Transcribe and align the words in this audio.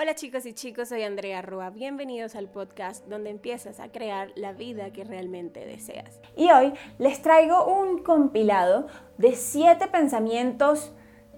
Hola 0.00 0.14
chicos 0.14 0.46
y 0.46 0.52
chicos, 0.52 0.90
soy 0.90 1.02
Andrea 1.02 1.42
Rua. 1.42 1.70
Bienvenidos 1.70 2.36
al 2.36 2.48
podcast 2.48 3.04
donde 3.08 3.30
empiezas 3.30 3.80
a 3.80 3.90
crear 3.90 4.30
la 4.36 4.52
vida 4.52 4.92
que 4.92 5.02
realmente 5.02 5.66
deseas. 5.66 6.20
Y 6.36 6.52
hoy 6.52 6.72
les 7.00 7.20
traigo 7.20 7.66
un 7.66 8.04
compilado 8.04 8.86
de 9.16 9.34
siete 9.34 9.88
pensamientos 9.88 10.92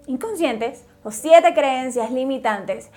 inconscientes 0.05 0.85
o 1.01 1.09
siete 1.09 1.55
creencias 1.55 2.11
limitantes 2.11 2.91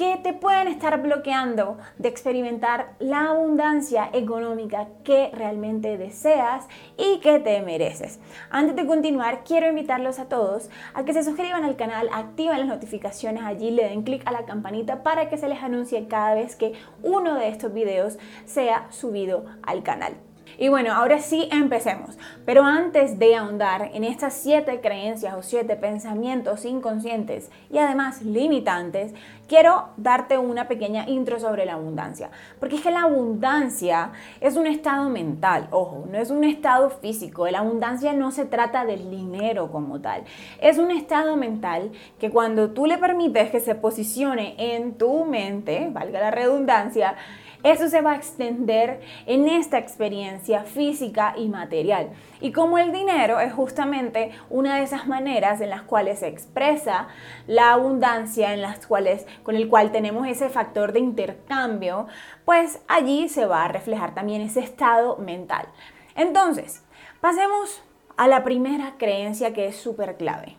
que 0.00 0.16
te 0.16 0.32
pueden 0.32 0.66
estar 0.66 1.02
bloqueando 1.02 1.76
de 1.98 2.08
experimentar 2.08 2.94
la 3.00 3.26
abundancia 3.26 4.08
económica 4.14 4.88
que 5.04 5.30
realmente 5.34 5.98
deseas 5.98 6.66
y 6.96 7.20
que 7.20 7.38
te 7.38 7.60
mereces. 7.60 8.18
Antes 8.48 8.76
de 8.76 8.86
continuar, 8.86 9.44
quiero 9.44 9.68
invitarlos 9.68 10.18
a 10.18 10.24
todos 10.24 10.70
a 10.94 11.04
que 11.04 11.12
se 11.12 11.22
suscriban 11.22 11.64
al 11.64 11.76
canal, 11.76 12.08
activen 12.14 12.60
las 12.60 12.68
notificaciones 12.68 13.42
allí, 13.42 13.72
le 13.72 13.90
den 13.90 14.02
clic 14.02 14.22
a 14.24 14.32
la 14.32 14.46
campanita 14.46 15.02
para 15.02 15.28
que 15.28 15.36
se 15.36 15.48
les 15.48 15.62
anuncie 15.62 16.08
cada 16.08 16.32
vez 16.32 16.56
que 16.56 16.72
uno 17.02 17.34
de 17.34 17.48
estos 17.48 17.74
videos 17.74 18.18
sea 18.46 18.86
subido 18.88 19.44
al 19.62 19.82
canal. 19.82 20.14
Y 20.60 20.68
bueno, 20.68 20.92
ahora 20.92 21.20
sí 21.20 21.48
empecemos. 21.50 22.18
Pero 22.44 22.64
antes 22.64 23.18
de 23.18 23.34
ahondar 23.34 23.92
en 23.94 24.04
estas 24.04 24.34
siete 24.34 24.82
creencias 24.82 25.34
o 25.34 25.42
siete 25.42 25.74
pensamientos 25.74 26.66
inconscientes 26.66 27.50
y 27.70 27.78
además 27.78 28.20
limitantes, 28.20 29.14
quiero 29.48 29.88
darte 29.96 30.36
una 30.36 30.68
pequeña 30.68 31.08
intro 31.08 31.40
sobre 31.40 31.64
la 31.64 31.72
abundancia. 31.72 32.30
Porque 32.58 32.76
es 32.76 32.82
que 32.82 32.90
la 32.90 33.04
abundancia 33.04 34.12
es 34.42 34.58
un 34.58 34.66
estado 34.66 35.08
mental, 35.08 35.66
ojo, 35.70 36.04
no 36.10 36.18
es 36.18 36.30
un 36.30 36.44
estado 36.44 36.90
físico. 36.90 37.48
La 37.48 37.60
abundancia 37.60 38.12
no 38.12 38.30
se 38.30 38.44
trata 38.44 38.84
del 38.84 39.10
dinero 39.10 39.72
como 39.72 40.02
tal. 40.02 40.24
Es 40.60 40.76
un 40.76 40.90
estado 40.90 41.36
mental 41.36 41.90
que 42.18 42.28
cuando 42.28 42.72
tú 42.72 42.84
le 42.84 42.98
permites 42.98 43.50
que 43.50 43.60
se 43.60 43.76
posicione 43.76 44.56
en 44.58 44.92
tu 44.98 45.24
mente, 45.24 45.88
valga 45.90 46.20
la 46.20 46.30
redundancia, 46.30 47.16
eso 47.62 47.88
se 47.88 48.00
va 48.00 48.12
a 48.12 48.16
extender 48.16 49.00
en 49.26 49.48
esta 49.48 49.78
experiencia 49.78 50.64
física 50.64 51.34
y 51.36 51.48
material. 51.48 52.10
Y 52.40 52.52
como 52.52 52.78
el 52.78 52.92
dinero 52.92 53.40
es 53.40 53.52
justamente 53.52 54.32
una 54.48 54.76
de 54.76 54.84
esas 54.84 55.06
maneras 55.06 55.60
en 55.60 55.70
las 55.70 55.82
cuales 55.82 56.20
se 56.20 56.28
expresa 56.28 57.08
la 57.46 57.72
abundancia, 57.72 58.54
en 58.54 58.62
las 58.62 58.86
cuales 58.86 59.26
con 59.42 59.56
el 59.56 59.68
cual 59.68 59.92
tenemos 59.92 60.26
ese 60.26 60.48
factor 60.48 60.92
de 60.92 61.00
intercambio, 61.00 62.06
pues 62.44 62.80
allí 62.88 63.28
se 63.28 63.46
va 63.46 63.64
a 63.64 63.68
reflejar 63.68 64.14
también 64.14 64.40
ese 64.40 64.60
estado 64.60 65.16
mental. 65.18 65.66
Entonces, 66.14 66.82
pasemos 67.20 67.82
a 68.16 68.28
la 68.28 68.44
primera 68.44 68.94
creencia 68.98 69.52
que 69.52 69.66
es 69.66 69.76
súper 69.76 70.16
clave. 70.16 70.56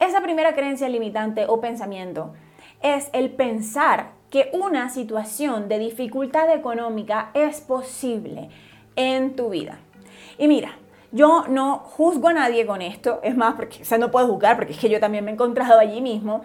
Esa 0.00 0.20
primera 0.20 0.54
creencia 0.54 0.88
limitante 0.88 1.46
o 1.46 1.60
pensamiento 1.60 2.34
es 2.82 3.10
el 3.12 3.30
pensar 3.30 4.17
que 4.30 4.50
una 4.52 4.90
situación 4.90 5.68
de 5.68 5.78
dificultad 5.78 6.52
económica 6.52 7.30
es 7.34 7.60
posible 7.60 8.50
en 8.96 9.36
tu 9.36 9.50
vida. 9.50 9.78
Y 10.38 10.48
mira, 10.48 10.76
yo 11.10 11.44
no 11.48 11.78
juzgo 11.78 12.28
a 12.28 12.32
nadie 12.34 12.66
con 12.66 12.82
esto, 12.82 13.20
es 13.22 13.36
más, 13.36 13.54
porque 13.54 13.78
o 13.90 13.98
no 13.98 14.10
puedo 14.10 14.28
juzgar, 14.28 14.56
porque 14.56 14.72
es 14.72 14.78
que 14.78 14.90
yo 14.90 15.00
también 15.00 15.24
me 15.24 15.30
he 15.30 15.34
encontrado 15.34 15.78
allí 15.78 16.00
mismo. 16.00 16.42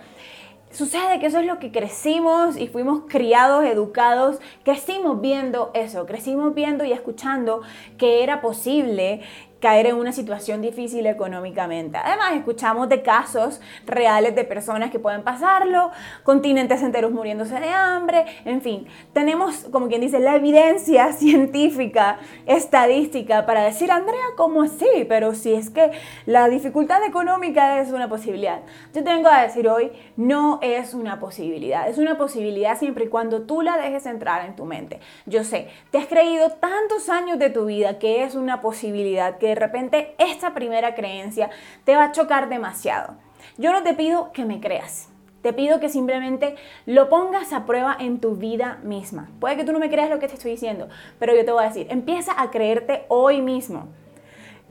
Sucede 0.72 1.20
que 1.20 1.28
eso 1.28 1.40
es 1.40 1.46
lo 1.46 1.60
que 1.60 1.72
crecimos 1.72 2.58
y 2.58 2.68
fuimos 2.68 3.04
criados, 3.08 3.64
educados, 3.64 4.40
crecimos 4.64 5.22
viendo 5.22 5.70
eso, 5.76 6.08
crecimos 6.08 6.56
viendo 6.56 6.84
y 6.84 6.92
escuchando 6.92 7.62
que 8.00 8.24
era 8.24 8.42
posible 8.42 9.22
caer 9.64 9.86
en 9.86 9.96
una 9.96 10.12
situación 10.12 10.62
difícil 10.62 11.06
económicamente. 11.06 11.98
Además, 11.98 12.34
escuchamos 12.34 12.90
de 12.90 13.02
casos 13.02 13.62
reales 13.86 14.36
de 14.36 14.44
personas 14.44 14.92
que 14.92 15.00
pueden 15.00 15.24
pasarlo, 15.24 15.90
continentes 16.24 16.84
enteros 16.84 17.14
muriéndose 17.14 17.58
de 17.62 17.70
hambre, 17.70 18.26
en 18.44 18.62
fin, 18.62 18.88
tenemos, 19.14 19.68
como 19.72 19.88
quien 19.88 20.02
dice, 20.02 20.20
la 20.20 20.36
evidencia 20.36 21.14
científica, 21.14 22.20
estadística 22.46 23.46
para 23.46 23.64
decir, 23.64 23.90
Andrea, 23.90 24.26
¿cómo 24.36 24.64
así? 24.64 25.06
Pero 25.08 25.34
si 25.34 25.54
es 25.54 25.70
que 25.70 25.92
la 26.26 26.50
dificultad 26.50 27.02
económica 27.06 27.80
es 27.80 27.94
una 27.94 28.10
posibilidad. 28.10 28.60
Yo 28.94 29.02
tengo 29.06 29.30
a 29.30 29.44
decir 29.44 29.70
hoy, 29.70 29.94
no 30.18 30.60
es 30.62 30.94
una 30.94 31.22
posibilidad, 31.22 31.88
es 31.88 32.00
una 32.00 32.18
posibilidad 32.18 32.78
siempre 32.78 33.06
y 33.06 33.08
cuando 33.08 33.44
tú 33.44 33.62
la 33.62 33.78
dejes 33.78 34.08
entrar 34.08 34.46
en 34.46 34.58
tu 34.58 34.66
mente. 34.66 35.00
Yo 35.26 35.46
sé, 35.46 35.70
te 35.90 36.00
has 36.00 36.08
creído 36.08 36.50
tantos 36.50 37.08
años 37.08 37.40
de 37.40 37.50
tu 37.50 37.64
vida 37.64 37.98
que 37.98 38.26
es 38.26 38.36
una 38.36 38.60
posibilidad 38.60 39.38
que 39.38 39.53
de 39.54 39.60
repente 39.60 40.16
esta 40.18 40.54
primera 40.54 40.96
creencia 40.96 41.50
te 41.84 41.96
va 41.96 42.06
a 42.06 42.12
chocar 42.12 42.50
demasiado. 42.50 43.16
Yo 43.58 43.72
no 43.72 43.84
te 43.84 43.94
pido 43.94 44.32
que 44.32 44.46
me 44.46 44.60
creas. 44.60 45.10
Te 45.44 45.54
pido 45.54 45.80
que 45.80 45.90
simplemente 45.90 46.56
lo 46.86 47.10
pongas 47.10 47.52
a 47.52 47.66
prueba 47.66 47.96
en 48.00 48.20
tu 48.20 48.36
vida 48.36 48.80
misma. 48.84 49.30
Puede 49.40 49.58
que 49.58 49.66
tú 49.66 49.74
no 49.74 49.80
me 49.80 49.90
creas 49.90 50.10
lo 50.10 50.18
que 50.18 50.28
te 50.28 50.36
estoy 50.36 50.52
diciendo, 50.52 50.88
pero 51.20 51.36
yo 51.36 51.44
te 51.44 51.52
voy 51.52 51.66
a 51.66 51.68
decir, 51.68 51.88
empieza 51.90 52.42
a 52.42 52.50
creerte 52.50 53.04
hoy 53.10 53.42
mismo 53.42 53.90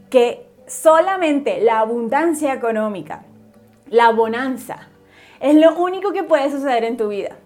que 0.09 0.49
solamente 0.67 1.61
la 1.61 1.81
abundancia 1.81 2.55
económica, 2.55 3.25
la 3.91 4.11
bonanza, 4.11 4.89
es 5.41 5.55
lo 5.57 5.77
único 5.77 6.13
que 6.13 6.23
puede 6.23 6.51
suceder 6.51 6.85
en 6.85 6.97
tu 6.97 7.09
vida. 7.09 7.37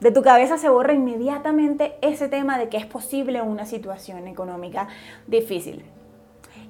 De 0.00 0.10
tu 0.10 0.22
cabeza 0.22 0.58
se 0.58 0.68
borra 0.68 0.92
inmediatamente 0.92 1.94
ese 2.02 2.28
tema 2.28 2.58
de 2.58 2.68
que 2.68 2.76
es 2.76 2.86
posible 2.86 3.42
una 3.42 3.64
situación 3.64 4.26
económica 4.26 4.88
difícil 5.28 5.84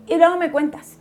y 0.07 0.17
luego 0.17 0.37
me 0.37 0.51
cuentas. 0.51 0.99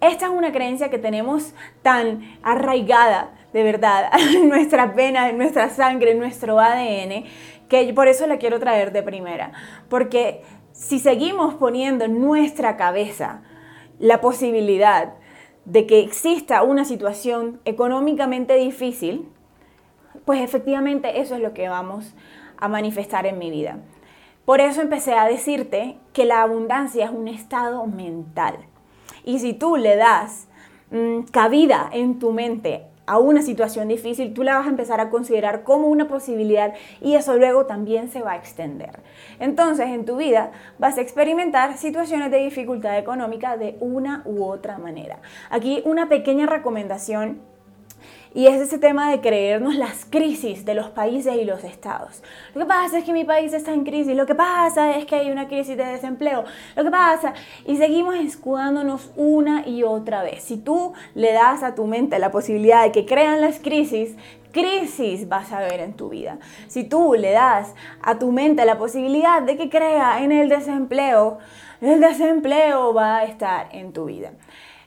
Esta 0.00 0.26
es 0.26 0.32
una 0.32 0.52
creencia 0.52 0.90
que 0.90 0.98
tenemos 0.98 1.54
tan 1.82 2.20
arraigada, 2.42 3.30
de 3.52 3.62
verdad, 3.62 4.10
en 4.34 4.48
nuestra 4.48 4.94
pena, 4.94 5.28
en 5.28 5.38
nuestra 5.38 5.70
sangre, 5.70 6.12
en 6.12 6.18
nuestro 6.18 6.60
ADN, 6.60 7.24
que 7.68 7.92
por 7.94 8.08
eso 8.08 8.26
la 8.26 8.36
quiero 8.36 8.60
traer 8.60 8.92
de 8.92 9.02
primera. 9.02 9.52
Porque 9.88 10.42
si 10.72 10.98
seguimos 10.98 11.54
poniendo 11.54 12.04
en 12.04 12.20
nuestra 12.20 12.76
cabeza 12.76 13.42
la 13.98 14.20
posibilidad 14.20 15.14
de 15.64 15.86
que 15.86 16.00
exista 16.00 16.62
una 16.62 16.84
situación 16.84 17.60
económicamente 17.64 18.54
difícil, 18.54 19.28
pues 20.24 20.40
efectivamente 20.40 21.20
eso 21.20 21.34
es 21.34 21.40
lo 21.40 21.54
que 21.54 21.68
vamos 21.68 22.14
a 22.58 22.68
manifestar 22.68 23.26
en 23.26 23.38
mi 23.38 23.50
vida. 23.50 23.78
Por 24.46 24.60
eso 24.60 24.80
empecé 24.80 25.12
a 25.14 25.26
decirte 25.26 25.98
que 26.12 26.24
la 26.24 26.40
abundancia 26.40 27.04
es 27.04 27.10
un 27.10 27.26
estado 27.26 27.84
mental. 27.86 28.54
Y 29.24 29.40
si 29.40 29.54
tú 29.54 29.76
le 29.76 29.96
das 29.96 30.46
mm, 30.92 31.22
cabida 31.32 31.90
en 31.92 32.20
tu 32.20 32.30
mente 32.30 32.86
a 33.06 33.18
una 33.18 33.42
situación 33.42 33.88
difícil, 33.88 34.34
tú 34.34 34.44
la 34.44 34.56
vas 34.56 34.66
a 34.66 34.70
empezar 34.70 35.00
a 35.00 35.10
considerar 35.10 35.64
como 35.64 35.88
una 35.88 36.06
posibilidad 36.06 36.74
y 37.00 37.14
eso 37.14 37.36
luego 37.36 37.66
también 37.66 38.08
se 38.08 38.22
va 38.22 38.32
a 38.32 38.36
extender. 38.36 39.00
Entonces, 39.40 39.88
en 39.88 40.04
tu 40.04 40.16
vida 40.16 40.52
vas 40.78 40.96
a 40.96 41.00
experimentar 41.00 41.76
situaciones 41.76 42.30
de 42.30 42.38
dificultad 42.38 42.96
económica 42.98 43.56
de 43.56 43.76
una 43.80 44.22
u 44.26 44.44
otra 44.44 44.78
manera. 44.78 45.18
Aquí 45.50 45.82
una 45.84 46.08
pequeña 46.08 46.46
recomendación 46.46 47.40
y 48.36 48.48
es 48.48 48.60
ese 48.60 48.78
tema 48.78 49.10
de 49.10 49.22
creernos 49.22 49.76
las 49.76 50.04
crisis 50.04 50.66
de 50.66 50.74
los 50.74 50.90
países 50.90 51.34
y 51.36 51.46
los 51.46 51.64
estados. 51.64 52.22
Lo 52.54 52.60
que 52.60 52.66
pasa 52.66 52.98
es 52.98 53.04
que 53.04 53.14
mi 53.14 53.24
país 53.24 53.54
está 53.54 53.72
en 53.72 53.82
crisis, 53.82 54.14
lo 54.14 54.26
que 54.26 54.34
pasa 54.34 54.94
es 54.98 55.06
que 55.06 55.16
hay 55.16 55.30
una 55.30 55.48
crisis 55.48 55.74
de 55.74 55.86
desempleo, 55.86 56.44
lo 56.76 56.84
que 56.84 56.90
pasa, 56.90 57.32
y 57.64 57.78
seguimos 57.78 58.14
escudándonos 58.16 59.10
una 59.16 59.66
y 59.66 59.84
otra 59.84 60.22
vez. 60.22 60.44
Si 60.44 60.58
tú 60.58 60.92
le 61.14 61.32
das 61.32 61.62
a 61.62 61.74
tu 61.74 61.86
mente 61.86 62.18
la 62.18 62.30
posibilidad 62.30 62.84
de 62.84 62.92
que 62.92 63.06
crean 63.06 63.40
las 63.40 63.58
crisis, 63.58 64.14
crisis 64.52 65.30
vas 65.30 65.50
a 65.52 65.60
ver 65.60 65.80
en 65.80 65.94
tu 65.94 66.10
vida. 66.10 66.36
Si 66.68 66.84
tú 66.84 67.14
le 67.14 67.30
das 67.30 67.74
a 68.02 68.18
tu 68.18 68.32
mente 68.32 68.66
la 68.66 68.76
posibilidad 68.76 69.40
de 69.40 69.56
que 69.56 69.70
crea 69.70 70.22
en 70.22 70.30
el 70.30 70.50
desempleo, 70.50 71.38
el 71.80 72.02
desempleo 72.02 72.92
va 72.92 73.16
a 73.16 73.24
estar 73.24 73.70
en 73.72 73.94
tu 73.94 74.04
vida. 74.04 74.32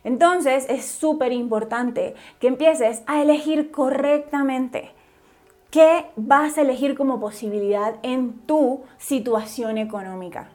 Entonces 0.04 0.66
es 0.70 0.86
súper 0.86 1.32
importante 1.32 2.16
que 2.40 2.48
empieces 2.48 3.04
a 3.06 3.22
elegir 3.22 3.72
correctamente 3.72 4.92
qué 5.72 6.06
vas 6.16 6.58
a 6.58 6.62
elegir 6.62 6.96
como 6.96 7.20
posibilidad 7.20 7.96
en 8.02 8.34
tu 8.46 8.82
situación 8.98 9.78
económica. 9.78 10.50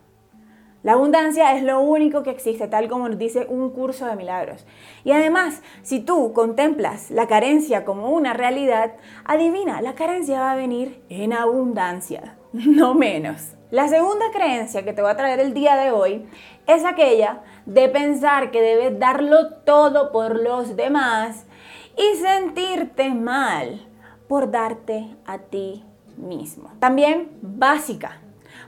La 0.83 0.93
abundancia 0.93 1.57
es 1.57 1.63
lo 1.63 1.81
único 1.81 2.23
que 2.23 2.31
existe, 2.31 2.69
tal 2.69 2.89
como 2.89 3.09
nos 3.09 3.19
dice 3.19 3.47
un 3.49 3.71
curso 3.71 4.05
de 4.05 4.17
milagros. 4.17 4.67
Y 5.03 5.13
además, 5.13 5.63
si 5.83 6.01
tú 6.01 6.35
contemplas 6.35 7.11
la 7.11 7.27
carencia 7.27 7.87
como 7.87 8.11
una 8.11 8.35
realidad, 8.35 8.93
adivina, 9.25 9.81
la 9.81 9.95
carencia 9.95 10.41
va 10.41 10.53
a 10.53 10.57
venir 10.57 11.03
en 11.09 11.33
abundancia, 11.33 12.37
no 12.53 12.93
menos. 12.93 13.54
La 13.71 13.89
segunda 13.89 14.27
creencia 14.33 14.85
que 14.85 14.93
te 14.93 15.03
voy 15.03 15.11
a 15.11 15.17
traer 15.17 15.41
el 15.41 15.55
día 15.55 15.77
de 15.77 15.91
hoy 15.91 16.27
es 16.67 16.85
aquella 16.85 17.43
de 17.67 17.89
pensar 17.89 18.51
que 18.51 18.61
debes 18.61 18.99
darlo 18.99 19.55
todo 19.65 20.13
por 20.13 20.41
los 20.41 20.77
demás 20.77 21.47
y 21.97 22.17
sentirte 22.19 23.11
mal 23.11 23.87
por 24.29 24.51
darte 24.51 25.17
a 25.27 25.39
ti 25.39 25.85
mismo. 26.17 26.71
También 26.79 27.31
básica. 27.41 28.21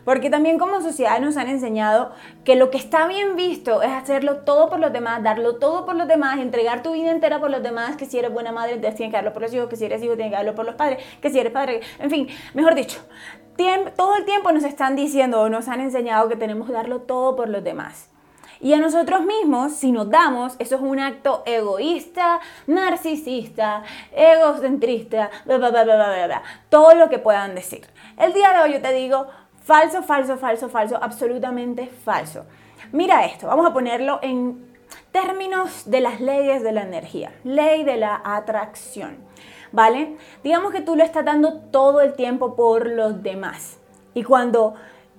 Porque 0.06 0.30
también 0.30 0.56
como 0.56 0.80
sociedad 0.80 1.18
nos 1.18 1.36
han 1.36 1.48
enseñado 1.48 2.12
que 2.44 2.54
lo 2.54 2.70
que 2.70 2.78
está 2.78 3.08
bien 3.08 3.34
visto 3.34 3.82
es 3.82 3.90
hacerlo 3.90 4.36
todo 4.38 4.70
por 4.70 4.78
los 4.78 4.92
demás, 4.92 5.20
darlo 5.24 5.56
todo 5.56 5.84
por 5.84 5.96
los 5.96 6.06
demás, 6.06 6.38
entregar 6.38 6.84
tu 6.84 6.92
vida 6.92 7.10
entera 7.10 7.40
por 7.40 7.50
los 7.50 7.60
demás, 7.60 7.96
que 7.96 8.06
si 8.06 8.16
eres 8.16 8.32
buena 8.32 8.52
madre, 8.52 8.76
tienes 8.76 8.96
que 8.96 9.10
darlo 9.10 9.32
por 9.32 9.42
los 9.42 9.52
hijos, 9.52 9.68
que 9.68 9.74
si 9.74 9.84
eres 9.84 10.00
hijo, 10.00 10.14
tienes 10.14 10.30
que 10.30 10.36
darlo 10.36 10.54
por 10.54 10.64
los 10.64 10.76
padres, 10.76 11.04
que 11.20 11.28
si 11.28 11.40
eres 11.40 11.52
padre, 11.52 11.80
en 11.98 12.08
fin, 12.08 12.28
mejor 12.54 12.76
dicho, 12.76 13.00
todo 13.96 14.14
el 14.14 14.24
tiempo 14.24 14.52
nos 14.52 14.62
están 14.62 14.94
diciendo 14.94 15.40
o 15.40 15.48
nos 15.48 15.66
han 15.66 15.80
enseñado 15.80 16.28
que 16.28 16.36
tenemos 16.36 16.68
que 16.68 16.72
darlo 16.72 17.00
todo 17.00 17.34
por 17.34 17.48
los 17.48 17.64
demás. 17.64 18.08
Y 18.60 18.72
a 18.74 18.78
nosotros 18.78 19.22
mismos, 19.22 19.72
si 19.72 19.92
nos 19.92 20.08
damos, 20.08 20.54
eso 20.58 20.76
es 20.76 20.80
un 20.80 21.00
acto 21.00 21.42
egoísta, 21.46 22.40
narcisista, 22.66 23.82
egocentrista, 24.12 25.30
bla, 25.44 25.58
bla, 25.58 25.70
bla, 25.70 25.82
bla, 25.82 25.94
bla, 25.94 26.26
bla, 26.26 26.42
todo 26.70 26.94
lo 26.94 27.10
que 27.10 27.18
puedan 27.18 27.54
decir. 27.54 27.86
El 28.16 28.32
día 28.32 28.52
de 28.52 28.60
hoy 28.60 28.72
yo 28.72 28.80
te 28.80 28.92
digo, 28.92 29.26
Falso, 29.66 30.04
falso, 30.04 30.36
falso, 30.36 30.68
falso, 30.68 30.96
absolutamente 31.02 31.88
falso. 31.88 32.44
Mira 32.92 33.24
esto, 33.24 33.48
vamos 33.48 33.66
a 33.66 33.72
ponerlo 33.72 34.20
en 34.22 34.64
términos 35.10 35.90
de 35.90 36.00
las 36.00 36.20
leyes 36.20 36.62
de 36.62 36.70
la 36.70 36.82
energía, 36.82 37.32
ley 37.42 37.82
de 37.82 37.96
la 37.96 38.22
atracción, 38.24 39.16
¿vale? 39.72 40.18
Digamos 40.44 40.70
que 40.70 40.82
tú 40.82 40.94
lo 40.94 41.02
estás 41.02 41.24
dando 41.24 41.62
todo 41.72 42.00
el 42.00 42.12
tiempo 42.12 42.54
por 42.54 42.86
los 42.88 43.24
demás 43.24 43.78
y 44.14 44.22
cuando 44.22 44.74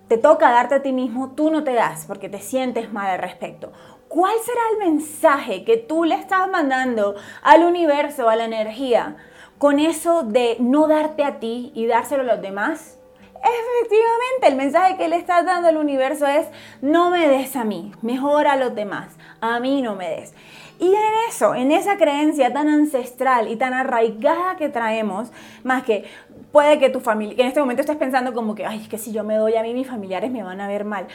te 0.07 0.17
toca 0.17 0.49
darte 0.49 0.75
a 0.75 0.81
ti 0.81 0.93
mismo, 0.93 1.31
tú 1.31 1.51
no 1.51 1.65
te 1.65 1.73
das 1.73 2.05
porque 2.05 2.29
te 2.29 2.39
sientes 2.39 2.93
mal 2.93 3.09
al 3.09 3.19
respecto. 3.19 3.73
¿Cuál 4.07 4.35
será 4.45 4.61
el 4.71 4.89
mensaje 4.89 5.65
que 5.65 5.75
tú 5.75 6.05
le 6.05 6.15
estás 6.15 6.49
mandando 6.49 7.15
al 7.43 7.65
universo, 7.65 8.29
a 8.29 8.37
la 8.37 8.45
energía, 8.45 9.17
con 9.57 9.79
eso 9.79 10.23
de 10.23 10.55
no 10.61 10.87
darte 10.87 11.25
a 11.25 11.41
ti 11.41 11.73
y 11.75 11.85
dárselo 11.85 12.23
a 12.23 12.35
los 12.35 12.41
demás? 12.41 12.96
Efectivamente, 13.43 14.47
el 14.47 14.55
mensaje 14.55 14.97
que 14.97 15.07
le 15.07 15.17
estás 15.17 15.45
dando 15.45 15.67
al 15.67 15.77
universo 15.77 16.25
es, 16.27 16.47
no 16.81 17.09
me 17.09 17.27
des 17.27 17.55
a 17.55 17.63
mí, 17.63 17.91
mejor 18.01 18.47
a 18.47 18.55
los 18.55 18.75
demás, 18.75 19.15
a 19.41 19.59
mí 19.59 19.81
no 19.81 19.95
me 19.95 20.09
des. 20.09 20.33
Y 20.79 20.87
en 20.87 21.13
eso, 21.29 21.55
en 21.55 21.71
esa 21.71 21.97
creencia 21.97 22.53
tan 22.53 22.67
ancestral 22.69 23.47
y 23.47 23.55
tan 23.55 23.73
arraigada 23.73 24.57
que 24.57 24.69
traemos, 24.69 25.31
más 25.63 25.83
que 25.83 26.05
puede 26.51 26.77
que 26.79 26.89
tu 26.89 26.99
familia, 26.99 27.35
en 27.39 27.47
este 27.47 27.59
momento 27.59 27.81
estés 27.81 27.97
pensando 27.97 28.33
como 28.33 28.53
que, 28.53 28.65
ay, 28.65 28.81
es 28.81 28.87
que 28.87 28.97
si 28.97 29.11
yo 29.11 29.23
me 29.23 29.35
doy 29.35 29.55
a 29.55 29.63
mí, 29.63 29.73
mis 29.73 29.87
familiares 29.87 30.31
me 30.31 30.43
van 30.43 30.61
a 30.61 30.67
ver 30.67 30.85
mal. 30.85 31.07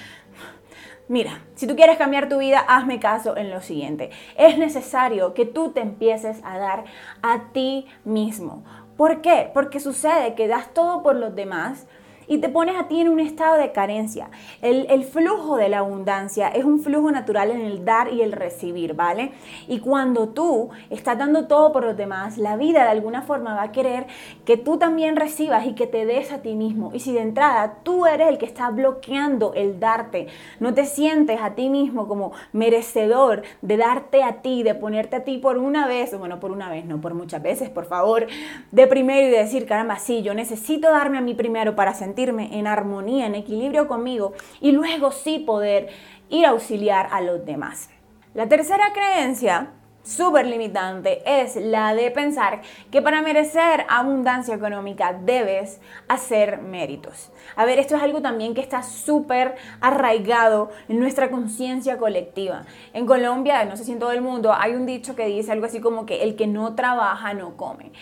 Mira, 1.09 1.43
si 1.57 1.67
tú 1.67 1.77
quieres 1.77 1.99
cambiar 1.99 2.29
tu 2.29 2.39
vida, 2.39 2.65
hazme 2.67 2.99
caso 2.99 3.37
en 3.37 3.51
lo 3.51 3.61
siguiente. 3.61 4.11
Es 4.37 4.57
necesario 4.57 5.35
que 5.35 5.45
tú 5.45 5.71
te 5.71 5.81
empieces 5.81 6.41
a 6.45 6.59
dar 6.59 6.85
a 7.23 7.53
ti 7.53 7.87
mismo. 8.05 8.65
¿Por 8.97 9.21
qué? 9.21 9.51
Porque 9.53 9.81
sucede 9.81 10.35
que 10.35 10.49
das 10.49 10.73
todo 10.73 11.03
por 11.03 11.17
los 11.17 11.35
demás, 11.35 11.87
y 12.27 12.39
te 12.39 12.49
pones 12.49 12.77
a 12.77 12.89
ti 12.89 13.01
en 13.01 13.09
un 13.09 13.21
estado 13.21 13.57
de 13.57 13.73
carencia. 13.73 14.31
El, 14.61 15.03
flujo 15.05 15.57
de 15.57 15.69
la 15.69 15.79
abundancia 15.79 16.49
es 16.49 16.65
un 16.65 16.81
flujo 16.81 17.11
natural 17.11 17.51
en 17.51 17.61
el 17.61 17.85
dar 17.85 18.13
y 18.13 18.23
el 18.23 18.33
recibir, 18.33 18.95
¿vale? 18.95 19.33
Y 19.69 19.81
cuando 19.81 20.29
tú 20.29 20.71
estás 20.91 21.19
dando 21.19 21.47
todo 21.47 21.73
por 21.73 21.85
los 21.85 21.97
demás, 21.97 22.39
la 22.39 22.57
vida 22.57 22.85
de 22.85 22.91
alguna 22.91 23.23
forma 23.23 23.55
va 23.55 23.65
a 23.65 23.73
querer 23.73 24.07
que 24.45 24.57
tú 24.57 24.79
también 24.79 25.17
recibas 25.17 25.67
y 25.67 25.75
que 25.75 25.87
te 25.87 26.07
des 26.07 26.33
a 26.33 26.41
ti 26.41 26.55
mismo. 26.55 26.93
Y 26.95 27.01
si 27.01 27.13
de 27.13 27.21
entrada 27.21 27.79
tú 27.83 28.07
eres 28.07 28.29
el 28.29 28.39
que 28.39 28.47
está 28.47 28.71
bloqueando 28.71 29.53
el 29.55 29.81
darte, 29.81 30.29
no 30.61 30.73
te 30.73 30.87
sientes 30.87 31.41
a 31.41 31.51
ti 31.51 31.69
mismo 31.69 32.07
como 32.07 32.33
merecedor 32.53 33.43
de 33.61 33.77
darte 33.77 34.23
a 34.23 34.43
ti, 34.43 34.63
de 34.63 34.75
ponerte 34.75 35.17
a 35.17 35.25
ti 35.25 35.39
por 35.39 35.59
una 35.59 35.87
vez, 35.87 36.17
bueno, 36.17 36.41
por 36.41 36.53
una 36.53 36.71
vez, 36.71 36.85
no 36.85 37.01
por 37.01 37.15
muchas 37.15 37.43
veces, 37.43 37.69
por 37.69 37.87
favor, 37.87 38.27
de 38.71 38.87
primero 38.87 39.27
y 39.27 39.31
de 39.31 39.39
decir, 39.39 39.67
caramba, 39.67 39.99
sí, 39.99 40.23
yo 40.23 40.35
necesito 40.35 40.91
darme 40.91 41.19
a 41.19 41.21
mí 41.21 41.35
primero 41.35 41.75
para 41.75 41.95
sentir 41.95 42.12
sentirme 42.13 42.59
en 42.59 42.67
armonía, 42.67 43.27
en 43.27 43.35
equilibrio 43.35 43.89
conmigo 43.89 44.35
y 44.61 44.73
luego 44.73 45.13
sí 45.13 45.39
poder 45.39 45.89
ir 46.29 46.45
a 46.45 46.51
auxiliar 46.51 47.09
a 47.11 47.23
los 47.23 47.45
demás. 47.47 47.89
La 48.35 48.49
tercera 48.49 48.93
creencia 48.93 49.71
súper 50.03 50.47
limitante 50.47 51.23
es 51.25 51.57
la 51.57 51.95
de 51.95 52.11
pensar 52.11 52.61
que 52.91 53.01
para 53.01 53.23
merecer 53.23 53.87
abundancia 53.89 54.55
económica 54.55 55.19
debes 55.25 55.81
hacer 56.07 56.61
méritos. 56.61 57.31
A 57.57 57.65
ver, 57.65 57.79
esto 57.79 57.97
es 57.97 58.03
algo 58.03 58.21
también 58.21 58.53
que 58.53 58.61
está 58.61 58.83
súper 58.83 59.55
arraigado 59.81 60.71
en 60.89 60.99
nuestra 60.99 61.31
conciencia 61.31 61.97
colectiva. 61.97 62.67
En 62.93 63.07
Colombia, 63.07 63.65
no 63.65 63.77
sé 63.77 63.85
si 63.85 63.93
en 63.93 64.01
todo 64.01 64.13
el 64.13 64.21
mundo, 64.21 64.53
hay 64.53 64.75
un 64.75 64.85
dicho 64.85 65.17
que 65.17 65.27
dice 65.27 65.53
algo 65.53 65.65
así 65.65 65.81
como 65.81 66.05
que 66.05 66.25
el 66.25 66.37
que 66.37 66.47
no 66.47 66.75
trabaja 66.75 67.33
no 67.33 67.57
come. 67.57 67.93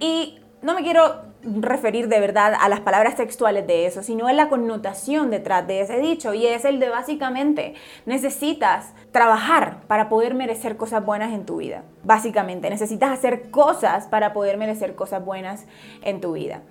Y 0.00 0.40
no 0.62 0.74
me 0.74 0.82
quiero 0.82 1.30
referir 1.42 2.08
de 2.08 2.20
verdad 2.20 2.54
a 2.58 2.68
las 2.68 2.80
palabras 2.80 3.16
textuales 3.16 3.66
de 3.66 3.86
eso, 3.86 4.02
sino 4.02 4.26
a 4.26 4.32
la 4.32 4.48
connotación 4.48 5.30
detrás 5.30 5.66
de 5.66 5.80
ese 5.80 5.98
dicho 5.98 6.34
y 6.34 6.46
es 6.46 6.64
el 6.64 6.78
de 6.80 6.90
básicamente 6.90 7.74
necesitas 8.04 8.92
trabajar 9.10 9.80
para 9.86 10.08
poder 10.08 10.34
merecer 10.34 10.76
cosas 10.76 11.04
buenas 11.04 11.32
en 11.32 11.46
tu 11.46 11.56
vida. 11.56 11.84
Básicamente, 12.04 12.68
necesitas 12.68 13.10
hacer 13.10 13.50
cosas 13.50 14.06
para 14.06 14.32
poder 14.32 14.58
merecer 14.58 14.94
cosas 14.94 15.24
buenas 15.24 15.66
en 16.02 16.20
tu 16.20 16.32
vida. 16.32 16.62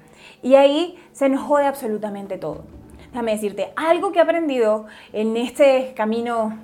Y 0.44 0.56
ahí 0.56 0.98
se 1.12 1.30
nos 1.30 1.42
jode 1.42 1.66
absolutamente 1.66 2.38
todo. 2.38 2.64
Déjame 3.12 3.32
decirte, 3.32 3.74
algo 3.76 4.12
que 4.12 4.20
he 4.20 4.22
aprendido 4.22 4.86
en 5.14 5.36
este 5.36 5.94
camino 5.96 6.60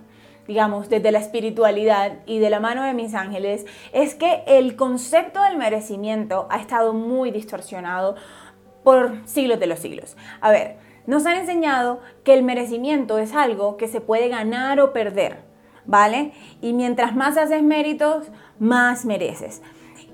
digamos, 0.48 0.90
desde 0.90 1.12
la 1.12 1.20
espiritualidad 1.20 2.20
y 2.26 2.40
de 2.40 2.50
la 2.50 2.60
mano 2.60 2.84
de 2.84 2.94
mis 2.94 3.14
ángeles, 3.14 3.66
es 3.94 4.16
que 4.16 4.44
el 4.48 4.76
concepto 4.76 5.42
del 5.44 5.58
merecimiento 5.58 6.48
ha 6.50 6.58
estado 6.58 6.94
muy 6.94 7.32
distorsionado 7.32 8.16
por 8.84 9.20
siglos 9.26 9.60
de 9.60 9.68
los 9.68 9.80
siglos. 9.80 10.16
A 10.42 10.52
ver, 10.52 10.78
nos 11.08 11.26
han 11.26 11.38
enseñado 11.38 12.00
que 12.24 12.34
el 12.34 12.44
merecimiento 12.44 13.18
es 13.18 13.34
algo 13.34 13.78
que 13.78 13.88
se 13.88 14.02
puede 14.02 14.30
ganar 14.30 14.80
o 14.80 14.94
perder, 14.94 15.44
¿vale? 15.86 16.32
Y 16.62 16.74
mientras 16.74 17.16
más 17.16 17.38
haces 17.38 17.64
méritos, 17.64 18.28
más 18.60 19.06
mereces. 19.06 19.62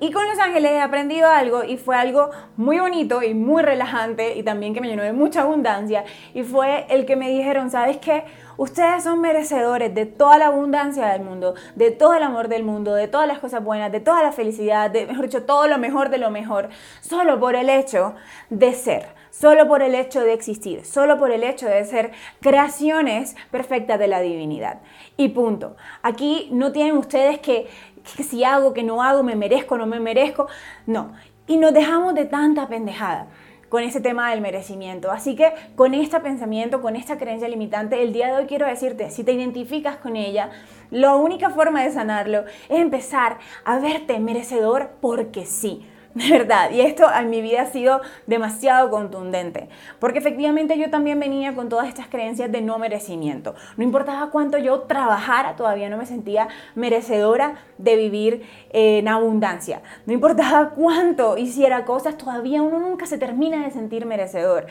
Y 0.03 0.11
con 0.11 0.25
Los 0.27 0.39
Ángeles 0.39 0.71
he 0.71 0.81
aprendido 0.81 1.29
algo 1.29 1.63
y 1.63 1.77
fue 1.77 1.95
algo 1.95 2.31
muy 2.57 2.79
bonito 2.79 3.21
y 3.21 3.35
muy 3.35 3.61
relajante 3.61 4.35
y 4.35 4.41
también 4.41 4.73
que 4.73 4.81
me 4.81 4.87
llenó 4.87 5.03
de 5.03 5.13
mucha 5.13 5.41
abundancia. 5.41 6.05
Y 6.33 6.41
fue 6.41 6.87
el 6.89 7.05
que 7.05 7.15
me 7.15 7.29
dijeron, 7.29 7.69
¿sabes 7.69 7.97
qué? 7.97 8.23
Ustedes 8.61 9.05
son 9.05 9.21
merecedores 9.21 9.91
de 9.95 10.05
toda 10.05 10.37
la 10.37 10.45
abundancia 10.45 11.07
del 11.07 11.23
mundo, 11.23 11.55
de 11.73 11.89
todo 11.89 12.13
el 12.13 12.21
amor 12.21 12.47
del 12.47 12.63
mundo, 12.63 12.93
de 12.93 13.07
todas 13.07 13.27
las 13.27 13.39
cosas 13.39 13.63
buenas, 13.63 13.91
de 13.91 14.01
toda 14.01 14.21
la 14.21 14.31
felicidad, 14.31 14.91
de, 14.91 15.07
dicho, 15.07 15.45
todo 15.45 15.65
lo 15.67 15.79
mejor 15.79 16.09
de 16.11 16.19
lo 16.19 16.29
mejor, 16.29 16.69
solo 16.99 17.39
por 17.39 17.55
el 17.55 17.71
hecho 17.71 18.13
de 18.51 18.73
ser, 18.73 19.07
solo 19.31 19.67
por 19.67 19.81
el 19.81 19.95
hecho 19.95 20.21
de 20.21 20.33
existir, 20.33 20.85
solo 20.85 21.17
por 21.17 21.31
el 21.31 21.43
hecho 21.43 21.65
de 21.65 21.83
ser 21.85 22.11
creaciones 22.39 23.35
perfectas 23.49 23.97
de 23.97 24.07
la 24.07 24.21
divinidad. 24.21 24.81
Y 25.17 25.29
punto. 25.29 25.75
Aquí 26.03 26.47
no 26.51 26.71
tienen 26.71 26.97
ustedes 26.97 27.39
que, 27.39 27.67
que 28.15 28.21
si 28.21 28.43
hago, 28.43 28.73
que 28.73 28.83
no 28.83 29.01
hago, 29.01 29.23
me 29.23 29.35
merezco, 29.35 29.75
no 29.75 29.87
me 29.87 29.99
merezco. 29.99 30.45
No. 30.85 31.13
Y 31.47 31.57
nos 31.57 31.73
dejamos 31.73 32.13
de 32.13 32.25
tanta 32.25 32.67
pendejada 32.67 33.25
con 33.71 33.83
ese 33.83 34.01
tema 34.01 34.29
del 34.29 34.41
merecimiento. 34.41 35.11
Así 35.11 35.35
que 35.37 35.53
con 35.77 35.93
este 35.93 36.19
pensamiento, 36.19 36.81
con 36.81 36.97
esta 36.97 37.17
creencia 37.17 37.47
limitante, 37.47 38.03
el 38.03 38.11
día 38.11 38.27
de 38.27 38.33
hoy 38.33 38.45
quiero 38.45 38.67
decirte, 38.67 39.09
si 39.09 39.23
te 39.23 39.31
identificas 39.31 39.95
con 39.95 40.17
ella, 40.17 40.49
la 40.91 41.15
única 41.15 41.49
forma 41.49 41.81
de 41.81 41.91
sanarlo 41.91 42.43
es 42.67 42.81
empezar 42.81 43.39
a 43.63 43.79
verte 43.79 44.19
merecedor 44.19 44.91
porque 44.99 45.45
sí 45.45 45.85
de 46.15 46.29
verdad. 46.29 46.71
Y 46.71 46.81
esto 46.81 47.05
en 47.13 47.29
mi 47.29 47.41
vida 47.41 47.61
ha 47.61 47.65
sido 47.67 48.01
demasiado 48.27 48.89
contundente, 48.89 49.69
porque 49.99 50.19
efectivamente 50.19 50.77
yo 50.77 50.89
también 50.89 51.19
venía 51.19 51.55
con 51.55 51.69
todas 51.69 51.87
estas 51.87 52.07
creencias 52.07 52.51
de 52.51 52.61
no 52.61 52.77
merecimiento. 52.79 53.55
No 53.77 53.83
importaba 53.83 54.29
cuánto 54.29 54.57
yo 54.57 54.81
trabajara, 54.81 55.55
todavía 55.55 55.89
no 55.89 55.97
me 55.97 56.05
sentía 56.05 56.47
merecedora 56.75 57.55
de 57.77 57.95
vivir 57.95 58.43
en 58.71 59.07
abundancia. 59.07 59.81
No 60.05 60.13
importaba 60.13 60.71
cuánto 60.71 61.37
hiciera 61.37 61.85
cosas, 61.85 62.17
todavía 62.17 62.61
uno 62.61 62.79
nunca 62.79 63.05
se 63.05 63.17
termina 63.17 63.63
de 63.63 63.71
sentir 63.71 64.05
merecedor. 64.05 64.67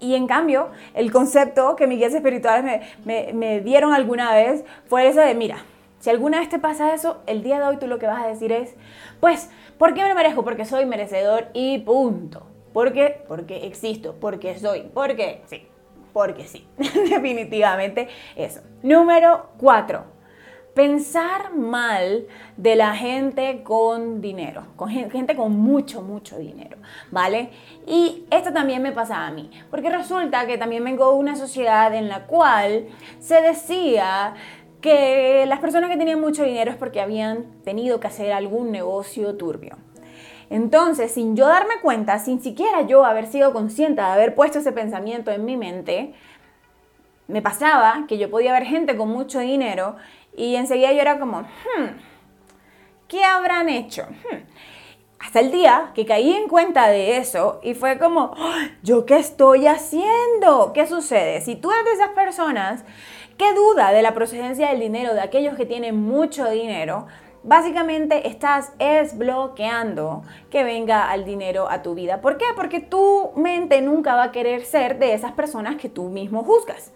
Y 0.00 0.14
en 0.14 0.26
cambio, 0.26 0.68
el 0.94 1.10
concepto 1.10 1.74
que 1.74 1.86
mis 1.86 1.98
guías 1.98 2.14
espirituales 2.14 2.64
me, 2.64 2.82
me, 3.04 3.32
me 3.32 3.60
dieron 3.60 3.92
alguna 3.92 4.32
vez 4.32 4.64
fue 4.86 5.08
eso 5.08 5.20
de, 5.20 5.34
mira, 5.34 5.64
si 5.98 6.10
alguna 6.10 6.38
vez 6.38 6.48
te 6.48 6.58
pasa 6.58 6.94
eso, 6.94 7.22
el 7.26 7.42
día 7.42 7.58
de 7.58 7.66
hoy 7.66 7.76
tú 7.78 7.86
lo 7.86 7.98
que 7.98 8.06
vas 8.06 8.24
a 8.24 8.28
decir 8.28 8.52
es, 8.52 8.74
pues, 9.20 9.50
¿por 9.78 9.94
qué 9.94 10.02
me 10.04 10.14
merezco? 10.14 10.44
Porque 10.44 10.64
soy 10.64 10.86
merecedor 10.86 11.48
y 11.52 11.78
punto. 11.78 12.46
¿Por 12.72 12.92
qué? 12.92 13.24
Porque 13.26 13.66
existo, 13.66 14.14
porque 14.20 14.58
soy, 14.58 14.90
porque 14.94 15.42
sí, 15.46 15.66
porque 16.12 16.44
sí. 16.44 16.66
Definitivamente 16.76 18.08
eso. 18.36 18.60
Número 18.82 19.50
cuatro 19.58 20.18
pensar 20.78 21.56
mal 21.56 22.28
de 22.56 22.76
la 22.76 22.94
gente 22.94 23.64
con 23.64 24.20
dinero, 24.20 24.62
con 24.76 24.88
gente 24.90 25.34
con 25.34 25.58
mucho, 25.58 26.02
mucho 26.02 26.38
dinero, 26.38 26.76
¿vale? 27.10 27.50
Y 27.84 28.26
esto 28.30 28.52
también 28.52 28.80
me 28.80 28.92
pasa 28.92 29.26
a 29.26 29.32
mí, 29.32 29.50
porque 29.72 29.90
resulta 29.90 30.46
que 30.46 30.56
también 30.56 30.84
vengo 30.84 31.10
de 31.10 31.18
una 31.18 31.34
sociedad 31.34 31.92
en 31.94 32.08
la 32.08 32.26
cual 32.26 32.86
se 33.18 33.42
decía 33.42 34.34
que 34.80 35.44
las 35.46 35.58
personas 35.60 35.90
que 35.90 35.96
tenían 35.96 36.20
mucho 36.20 36.44
dinero 36.44 36.70
es 36.70 36.76
porque 36.76 37.00
habían 37.00 37.62
tenido 37.64 38.00
que 38.00 38.06
hacer 38.06 38.32
algún 38.32 38.70
negocio 38.70 39.36
turbio. 39.36 39.76
Entonces, 40.50 41.12
sin 41.12 41.36
yo 41.36 41.46
darme 41.46 41.74
cuenta, 41.82 42.18
sin 42.18 42.40
siquiera 42.40 42.82
yo 42.82 43.04
haber 43.04 43.26
sido 43.26 43.52
consciente 43.52 44.00
de 44.00 44.08
haber 44.08 44.34
puesto 44.34 44.60
ese 44.60 44.72
pensamiento 44.72 45.30
en 45.30 45.44
mi 45.44 45.56
mente, 45.56 46.14
me 47.26 47.42
pasaba 47.42 48.06
que 48.08 48.16
yo 48.16 48.30
podía 48.30 48.52
ver 48.52 48.64
gente 48.64 48.96
con 48.96 49.10
mucho 49.10 49.40
dinero 49.40 49.96
y 50.34 50.56
enseguida 50.56 50.92
yo 50.92 51.00
era 51.00 51.18
como, 51.18 51.40
hmm, 51.40 51.98
¿qué 53.08 53.24
habrán 53.24 53.68
hecho? 53.68 54.04
Hmm. 54.04 54.38
Hasta 55.20 55.40
el 55.40 55.50
día 55.50 55.90
que 55.94 56.06
caí 56.06 56.32
en 56.32 56.48
cuenta 56.48 56.88
de 56.88 57.16
eso 57.16 57.60
y 57.62 57.74
fue 57.74 57.98
como, 57.98 58.34
¿yo 58.82 59.04
qué 59.04 59.16
estoy 59.16 59.66
haciendo? 59.66 60.72
¿Qué 60.72 60.86
sucede? 60.86 61.40
Si 61.40 61.56
tú 61.56 61.72
eres 61.72 61.84
de 61.84 61.92
esas 61.92 62.10
personas 62.10 62.84
que 63.36 63.52
duda 63.52 63.90
de 63.92 64.02
la 64.02 64.14
procedencia 64.14 64.68
del 64.68 64.80
dinero 64.80 65.14
de 65.14 65.20
aquellos 65.20 65.56
que 65.56 65.66
tienen 65.66 66.00
mucho 66.00 66.48
dinero, 66.48 67.06
básicamente 67.42 68.28
estás 68.28 68.72
es 68.78 69.18
bloqueando 69.18 70.22
que 70.50 70.64
venga 70.64 71.10
al 71.10 71.24
dinero 71.24 71.68
a 71.68 71.82
tu 71.82 71.94
vida. 71.94 72.20
¿Por 72.20 72.36
qué? 72.36 72.46
Porque 72.54 72.80
tu 72.80 73.32
mente 73.36 73.80
nunca 73.80 74.14
va 74.14 74.24
a 74.24 74.32
querer 74.32 74.64
ser 74.64 74.98
de 74.98 75.14
esas 75.14 75.32
personas 75.32 75.76
que 75.76 75.88
tú 75.88 76.10
mismo 76.10 76.44
juzgas. 76.44 76.92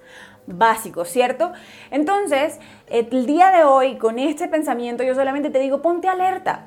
Básico, 0.46 1.04
¿cierto? 1.04 1.52
Entonces, 1.90 2.58
el 2.88 3.26
día 3.26 3.50
de 3.50 3.64
hoy, 3.64 3.96
con 3.96 4.18
este 4.18 4.48
pensamiento, 4.48 5.04
yo 5.04 5.14
solamente 5.14 5.50
te 5.50 5.60
digo, 5.60 5.82
ponte 5.82 6.08
alerta. 6.08 6.66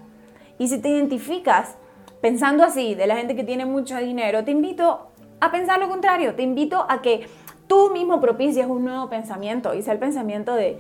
Y 0.58 0.68
si 0.68 0.80
te 0.80 0.90
identificas 0.90 1.76
pensando 2.22 2.64
así 2.64 2.96
de 2.96 3.08
la 3.08 3.18
gente 3.18 3.36
que 3.36 3.44
tiene 3.44 3.66
mucho 3.66 3.98
dinero, 3.98 4.44
te 4.44 4.52
invito 4.52 5.08
a 5.40 5.52
pensar 5.52 5.80
lo 5.80 5.90
contrario, 5.90 6.36
te 6.36 6.44
invito 6.44 6.86
a 6.90 7.02
que 7.02 7.28
tú 7.68 7.92
mismo 7.92 8.22
propicies 8.22 8.68
un 8.68 8.86
nuevo 8.86 9.10
pensamiento 9.10 9.74
y 9.74 9.82
sea 9.82 9.94
el 9.94 10.00
pensamiento 10.00 10.56
de, 10.56 10.80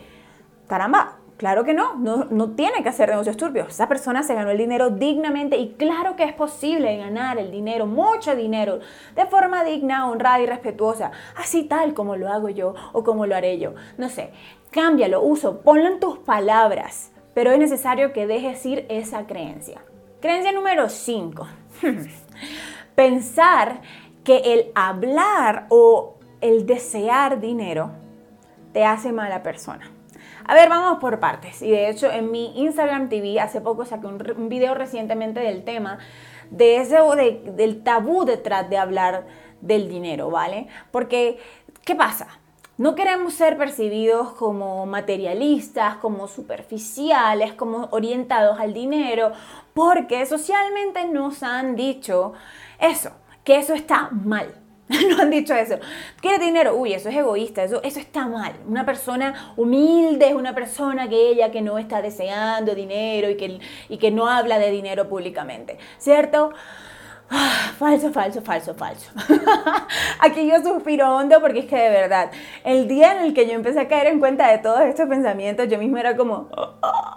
caramba, 0.67 1.17
Claro 1.38 1.65
que 1.65 1.74
no, 1.74 1.96
no, 1.96 2.51
tiene 2.51 2.82
que 2.82 2.88
hacer 2.88 3.10
negocios 3.10 3.36
turbios. 3.36 3.67
Esa 3.67 3.89
persona 3.89 4.24
se 4.24 4.34
ganó 4.34 4.51
el 4.51 4.58
dinero 4.58 4.89
dignamente 4.89 5.58
y 5.58 5.74
claro 5.74 6.15
que 6.15 6.24
es 6.24 6.34
posible 6.34 6.96
ganar 6.96 7.38
el 7.38 7.51
dinero, 7.51 7.88
mucho 7.88 8.38
dinero, 8.38 8.79
de 9.15 9.25
forma 9.25 9.65
digna, 9.65 10.10
honrada 10.10 10.39
y 10.39 10.46
respetuosa, 10.46 11.12
así 11.36 11.63
tal 11.63 11.94
como 11.94 12.15
lo 12.15 12.29
hago 12.29 12.48
yo 12.48 12.74
o 12.94 13.03
como 13.03 13.25
lo 13.25 13.36
haré 13.36 13.60
yo. 13.60 13.74
No 13.98 14.08
sé, 14.08 14.32
cámbialo, 14.72 15.22
uso, 15.22 15.60
ponlo 15.60 15.88
en 15.88 16.00
tus 16.00 16.20
palabras, 16.20 17.12
pero 17.36 17.51
es 17.51 17.60
necesario 17.60 18.13
que 18.13 18.25
dejes 18.25 18.65
ir 18.65 18.86
esa 18.89 19.27
creencia. 19.27 19.82
Creencia 20.22 20.54
número 20.54 20.89
5. 20.89 21.48
Pensar 22.96 23.82
que 24.24 24.38
el 24.38 24.72
hablar 24.74 25.68
o 25.70 26.15
el 26.42 26.65
desear 26.65 27.39
dinero 27.39 27.92
te 28.72 28.86
hace 28.86 29.12
mala 29.12 29.44
persona. 29.44 29.92
A 30.46 30.54
ver, 30.54 30.70
vamos 30.70 31.00
por 31.00 31.20
partes. 31.20 31.62
Y 31.62 31.70
de 31.72 31.89
hecho, 31.89 32.10
en 32.10 32.32
mi 32.32 32.58
Instagram 32.62 33.10
TV 33.10 33.39
hace 33.39 33.60
poco 33.60 33.84
saqué 33.84 34.08
un, 34.08 34.50
video 34.50 34.74
recientemente 34.74 35.42
del 35.42 35.63
tema 35.63 36.00
de 36.51 36.77
ese 36.77 36.96
de, 36.96 37.51
del 37.54 37.84
tabú 37.84 38.24
detrás 38.24 38.70
de 38.70 38.77
hablar 38.77 39.25
del 39.60 39.89
dinero, 39.89 40.30
¿vale? 40.30 40.68
Porque, 40.92 41.38
¿qué 41.84 41.96
pasa? 41.96 42.27
No 42.77 42.94
queremos 42.94 43.34
ser 43.34 43.58
percibidos 43.58 44.34
como 44.34 44.86
materialistas, 44.86 45.96
como 45.98 46.27
superficiales, 46.27 47.53
como 47.53 47.88
orientados 47.91 48.60
al 48.60 48.74
dinero, 48.74 49.32
porque 49.74 50.25
socialmente 50.25 51.05
nos 51.05 51.41
han 51.41 51.77
dicho 51.77 52.34
eso, 52.79 53.12
que 53.46 53.60
eso 53.60 53.74
está 53.74 54.10
mal. 54.12 54.53
no 55.10 55.22
han 55.22 55.32
dicho 55.32 55.53
eso. 55.53 55.77
¿Quiere 56.22 56.44
dinero? 56.44 56.75
Uy, 56.75 56.94
eso 56.94 57.08
es 57.08 57.15
egoísta, 57.15 57.63
eso, 57.63 57.82
eso 57.82 58.00
está 58.00 58.27
mal. 58.27 58.53
Una 58.67 58.86
persona 58.86 59.53
humilde 59.55 60.27
es 60.27 60.36
una 60.36 60.53
persona 60.53 61.08
que 61.08 61.29
ella 61.29 61.51
que 61.51 61.62
no 61.62 61.77
está 61.77 62.01
deseando 62.01 62.75
dinero 62.75 63.29
y 63.29 63.38
que, 63.38 63.60
y 63.88 63.98
que 63.98 64.12
no 64.12 64.27
habla 64.27 64.60
de 64.60 64.70
dinero 64.70 65.08
públicamente, 65.08 65.77
¿cierto? 65.98 66.51
Falso, 67.77 68.12
falso, 68.12 68.41
falso, 68.41 68.74
falso. 68.74 69.12
Aquí 70.20 70.48
yo 70.48 70.62
suspiro 70.62 71.15
hondo 71.15 71.41
porque 71.41 71.60
es 71.60 71.65
que 71.65 71.75
de 71.75 71.89
verdad, 71.89 72.32
el 72.63 72.88
día 72.88 73.17
en 73.17 73.25
el 73.25 73.34
que 73.34 73.48
yo 73.48 73.53
empecé 73.53 73.79
a 73.82 73.88
caer 73.88 74.08
en 74.08 74.20
cuenta 74.20 74.50
de 74.50 74.60
todos 74.60 74.82
estos 74.82 75.10
pensamientos, 75.10 75.67
yo 75.67 75.77
mismo 75.77 75.98
era 75.98 76.15
como, 76.15 76.50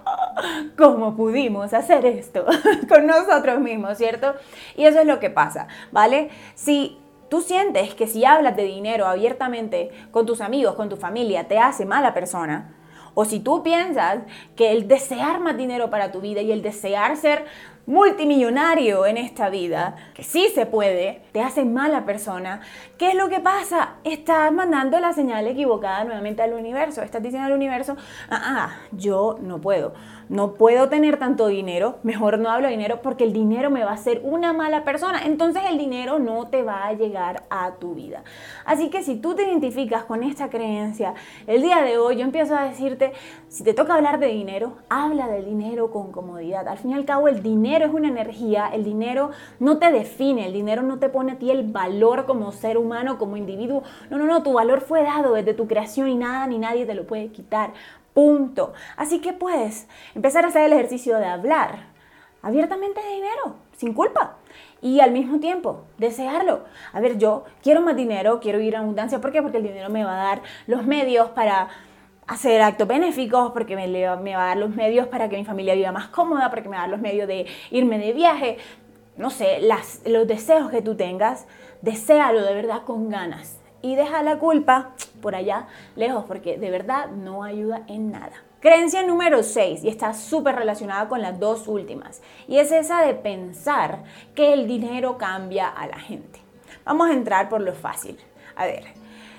¿cómo 0.79 1.15
pudimos 1.15 1.75
hacer 1.75 2.07
esto 2.07 2.47
con 2.89 3.07
nosotros 3.07 3.61
mismos, 3.61 3.99
cierto? 3.99 4.35
Y 4.77 4.85
eso 4.85 5.01
es 5.01 5.07
lo 5.07 5.21
que 5.21 5.31
pasa, 5.31 5.69
¿vale? 5.93 6.31
Si 6.55 6.99
tú 7.29 7.41
sientes 7.41 7.95
que 7.95 8.07
si 8.07 8.25
hablas 8.25 8.57
de 8.57 8.65
dinero 8.65 9.07
abiertamente 9.07 9.91
con 10.11 10.27
tus 10.27 10.41
amigos, 10.41 10.75
con 10.75 10.89
tu 10.89 10.97
familia, 10.97 11.47
te 11.47 11.59
hace 11.59 11.85
mala 11.85 12.15
persona, 12.15 12.75
o 13.15 13.25
si 13.25 13.41
tú 13.41 13.63
piensas 13.63 14.21
que 14.55 14.71
el 14.73 14.87
desear 14.87 15.41
más 15.41 15.57
dinero 15.57 15.91
para 15.91 16.13
tu 16.13 16.21
vida 16.21 16.41
y 16.41 16.53
el 16.53 16.63
desear 16.63 17.17
ser 17.17 17.47
multimillonario 17.89 19.07
en 19.07 19.17
esta 19.17 19.49
vida, 19.49 19.97
que 20.13 20.23
sí 20.23 20.49
se 20.55 20.67
puede, 20.67 21.23
te 21.33 21.41
hace 21.41 21.65
mala 21.65 22.05
persona, 22.05 22.61
¿qué 22.99 23.09
es 23.09 23.15
lo 23.15 23.31
que 23.31 23.41
pasa? 23.41 23.95
Estás 24.05 24.53
mandando 24.53 25.01
la 25.01 25.15
señal 25.15 25.47
equivocada 25.47 26.05
nuevamente 26.05 26.43
al 26.43 26.53
universo. 26.53 27.01
Estás 27.01 27.23
diciendo 27.23 27.47
al 27.47 27.55
universo, 27.55 27.97
ah, 28.29 28.43
ah, 28.45 28.77
yo 28.93 29.39
no 29.41 29.59
puedo 29.59 29.95
no 30.29 30.53
puedo 30.53 30.89
tener 30.89 31.19
tanto 31.19 31.47
dinero, 31.47 31.99
mejor 32.03 32.39
no 32.39 32.51
hablo 32.51 32.69
de 32.69 32.73
dinero 32.73 33.01
porque 33.03 33.25
el 33.25 33.33
dinero 33.33 33.71
me 33.71 33.85
va 33.85 33.91
a 33.91 33.95
hacer 33.95 34.21
una 34.25 34.53
mala 34.53 34.85
persona. 34.85 35.23
Entonces 35.25 35.63
el 35.69 35.79
dinero 35.79 36.19
no 36.19 36.49
te 36.49 36.63
va 36.63 36.87
a 36.87 36.93
llegar 36.93 37.45
a 37.51 37.73
tu 37.77 37.95
vida. 37.95 38.23
Así 38.65 38.91
que 38.91 39.03
si 39.03 39.17
tú 39.17 39.35
te 39.35 39.45
identificas 39.45 40.05
con 40.05 40.23
esta 40.23 40.51
creencia, 40.51 41.15
el 41.47 41.63
día 41.63 41.83
de 41.83 41.99
hoy 41.99 42.17
yo 42.17 42.23
empiezo 42.23 42.57
a 42.57 42.65
decirte, 42.65 43.13
si 43.49 43.65
te 43.65 43.73
toca 43.73 43.95
hablar 43.95 44.19
de 44.19 44.27
dinero, 44.27 44.75
habla 44.89 45.29
del 45.29 45.47
dinero 45.47 45.91
con 45.91 46.13
comodidad. 46.13 46.69
Al 46.69 46.79
fin 46.79 46.91
y 46.91 46.95
al 46.95 47.05
cabo 47.05 47.29
el 47.29 47.43
dinero 47.43 47.87
es 47.87 47.95
una 47.95 48.09
energía, 48.09 48.69
el 48.69 48.85
dinero 48.85 49.31
no 49.59 49.79
te 49.79 49.91
define, 49.91 50.47
el 50.47 50.53
dinero 50.53 50.83
no 50.83 50.99
te 50.99 51.09
pone 51.09 51.33
a 51.33 51.39
ti 51.39 51.51
el 51.51 51.71
valor 51.71 52.27
como 52.27 52.53
ser 52.53 52.77
humano, 52.77 53.19
como 53.19 53.37
individuo. 53.37 53.83
No, 54.11 54.19
no, 54.19 54.27
no, 54.27 54.43
tu 54.43 54.53
valor 54.53 54.83
fue 54.83 55.03
dado 55.03 55.33
desde 55.33 55.55
tu 55.55 55.67
creación 55.67 56.09
y 56.09 56.17
nada 56.17 56.47
ni 56.47 56.59
nadie 56.59 56.85
te 56.85 56.95
lo 56.95 57.07
puede 57.07 57.29
quitar. 57.29 57.73
Punto. 58.19 58.73
Así 58.97 59.21
que 59.21 59.33
puedes 59.33 59.87
empezar 60.17 60.45
a 60.45 60.49
hacer 60.49 60.63
el 60.65 60.73
ejercicio 60.73 61.19
de 61.19 61.27
hablar 61.27 61.85
abiertamente 62.43 63.01
de 63.01 63.15
dinero, 63.15 63.55
sin 63.77 63.95
culpa. 63.95 64.39
Y 64.83 64.99
al 64.99 65.13
mismo 65.13 65.39
tiempo, 65.39 65.85
desearlo. 65.99 66.65
A 66.93 66.99
ver, 66.99 67.17
yo 67.19 67.45
quiero 67.63 67.81
más 67.81 67.95
dinero, 67.95 68.41
quiero 68.41 68.59
ir 68.61 68.75
a 68.75 68.81
abundancia. 68.81 69.21
¿Por 69.21 69.31
qué? 69.31 69.41
Porque 69.41 69.59
el 69.59 69.63
dinero 69.63 69.89
me 69.89 70.03
va 70.03 70.15
a 70.15 70.25
dar 70.31 70.43
los 70.67 70.85
medios 70.85 71.29
para 71.31 71.69
hacer 72.27 72.61
actos 72.61 72.89
benéficos, 72.89 73.53
porque 73.53 73.77
me, 73.77 74.05
va 74.05 74.17
a 74.17 74.47
dar 74.49 74.57
los 74.57 74.71
medios 74.71 75.07
para 75.07 75.29
que 75.29 75.37
mi 75.37 75.45
familia 75.45 75.77
viva 75.77 75.93
más 75.93 76.09
cómoda, 76.09 76.51
porque 76.51 76.69
me 76.69 76.75
va 76.75 76.83
a 76.83 76.87
dar 76.87 76.91
los 76.91 77.01
medios 77.01 77.29
de 77.29 77.47
irme 77.71 78.01
de 78.01 78.13
viaje. 78.15 78.59
No 79.17 79.31
sé, 79.31 79.61
las, 79.61 80.03
los 80.05 80.27
deseos 80.27 80.73
que 80.73 80.83
tú 80.83 80.97
tengas, 80.97 81.47
deséalo 81.83 82.43
de 82.43 82.53
verdad 82.53 82.83
con 82.83 83.11
ganas. 83.11 83.61
Y 83.81 83.95
deja 83.95 84.25
la 84.25 84.41
culpa 84.41 84.91
por 85.21 85.35
allá 85.35 85.69
lejos, 85.97 86.25
porque 86.27 86.57
de 86.59 86.71
verdad 86.71 87.11
no 87.11 87.45
ayuda 87.45 87.83
en 87.89 88.11
nada. 88.11 88.33
Creencia 88.61 89.05
número 89.05 89.43
6, 89.43 89.85
y 89.85 89.89
está 89.89 90.15
súper 90.15 90.57
relacionada 90.57 91.09
con 91.09 91.23
las 91.23 91.39
dos 91.39 91.69
últimas, 91.69 92.23
y 92.49 92.59
es 92.59 92.73
esa 92.73 93.03
de 93.03 93.15
pensar 93.15 94.03
que 94.35 94.53
el 94.53 94.67
dinero 94.67 95.17
cambia 95.17 95.69
a 95.69 95.87
la 95.87 95.99
gente. 95.99 96.41
Vamos 96.85 97.11
a 97.11 97.13
entrar 97.13 97.49
por 97.49 97.61
lo 97.61 97.73
fácil. 97.73 98.19
A 98.57 98.67
ver, 98.67 98.85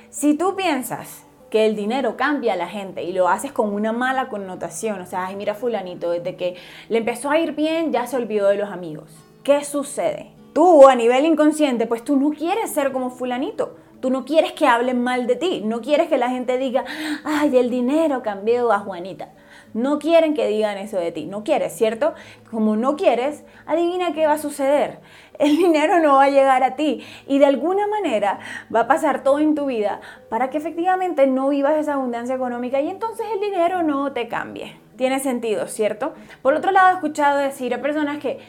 si 0.09 0.35
tú 0.35 0.55
piensas 0.55 1.25
que 1.49 1.65
el 1.65 1.75
dinero 1.75 2.15
cambia 2.15 2.53
a 2.53 2.55
la 2.55 2.67
gente 2.67 3.03
y 3.03 3.11
lo 3.11 3.27
haces 3.27 3.51
con 3.51 3.73
una 3.73 3.91
mala 3.91 4.29
connotación, 4.29 5.01
o 5.01 5.05
sea, 5.05 5.25
ay, 5.25 5.35
mira 5.35 5.55
fulanito, 5.55 6.11
desde 6.11 6.35
que 6.35 6.55
le 6.89 6.99
empezó 6.99 7.29
a 7.29 7.39
ir 7.39 7.53
bien 7.53 7.91
ya 7.91 8.07
se 8.07 8.15
olvidó 8.15 8.47
de 8.47 8.57
los 8.57 8.69
amigos. 8.69 9.11
¿Qué 9.43 9.63
sucede? 9.63 10.31
Tú 10.53 10.87
a 10.87 10.95
nivel 10.95 11.25
inconsciente, 11.25 11.87
pues 11.87 12.03
tú 12.03 12.15
no 12.15 12.29
quieres 12.31 12.71
ser 12.71 12.91
como 12.91 13.09
fulanito. 13.09 13.75
Tú 13.99 14.09
no 14.09 14.25
quieres 14.25 14.53
que 14.53 14.67
hablen 14.67 15.03
mal 15.03 15.27
de 15.27 15.35
ti, 15.35 15.61
no 15.63 15.81
quieres 15.81 16.07
que 16.07 16.17
la 16.17 16.29
gente 16.29 16.57
diga, 16.57 16.85
ay, 17.23 17.57
el 17.57 17.69
dinero 17.69 18.21
cambió 18.23 18.71
a 18.71 18.79
Juanita. 18.79 19.29
No 19.73 19.99
quieren 19.99 20.33
que 20.33 20.47
digan 20.47 20.77
eso 20.77 20.97
de 20.97 21.11
ti, 21.11 21.25
no 21.25 21.43
quieres, 21.43 21.73
¿cierto? 21.73 22.13
Como 22.49 22.75
no 22.75 22.95
quieres, 22.95 23.43
adivina 23.67 24.13
qué 24.13 24.25
va 24.25 24.33
a 24.33 24.37
suceder. 24.37 24.99
El 25.39 25.55
dinero 25.55 25.99
no 25.99 26.15
va 26.15 26.25
a 26.25 26.29
llegar 26.29 26.63
a 26.63 26.75
ti 26.75 27.05
y 27.25 27.39
de 27.39 27.45
alguna 27.45 27.87
manera 27.87 28.39
va 28.73 28.81
a 28.81 28.87
pasar 28.87 29.23
todo 29.23 29.39
en 29.39 29.55
tu 29.55 29.67
vida 29.67 30.01
para 30.29 30.49
que 30.49 30.57
efectivamente 30.57 31.27
no 31.27 31.47
vivas 31.47 31.77
esa 31.77 31.93
abundancia 31.93 32.35
económica 32.35 32.81
y 32.81 32.89
entonces 32.89 33.25
el 33.33 33.39
dinero 33.39 33.81
no 33.81 34.11
te 34.11 34.27
cambie. 34.27 34.77
Tiene 34.97 35.19
sentido, 35.19 35.67
¿cierto? 35.67 36.13
Por 36.41 36.55
otro 36.55 36.71
lado, 36.71 36.89
he 36.89 36.93
escuchado 36.95 37.37
decir 37.37 37.73
a 37.73 37.81
personas 37.81 38.17
que 38.17 38.39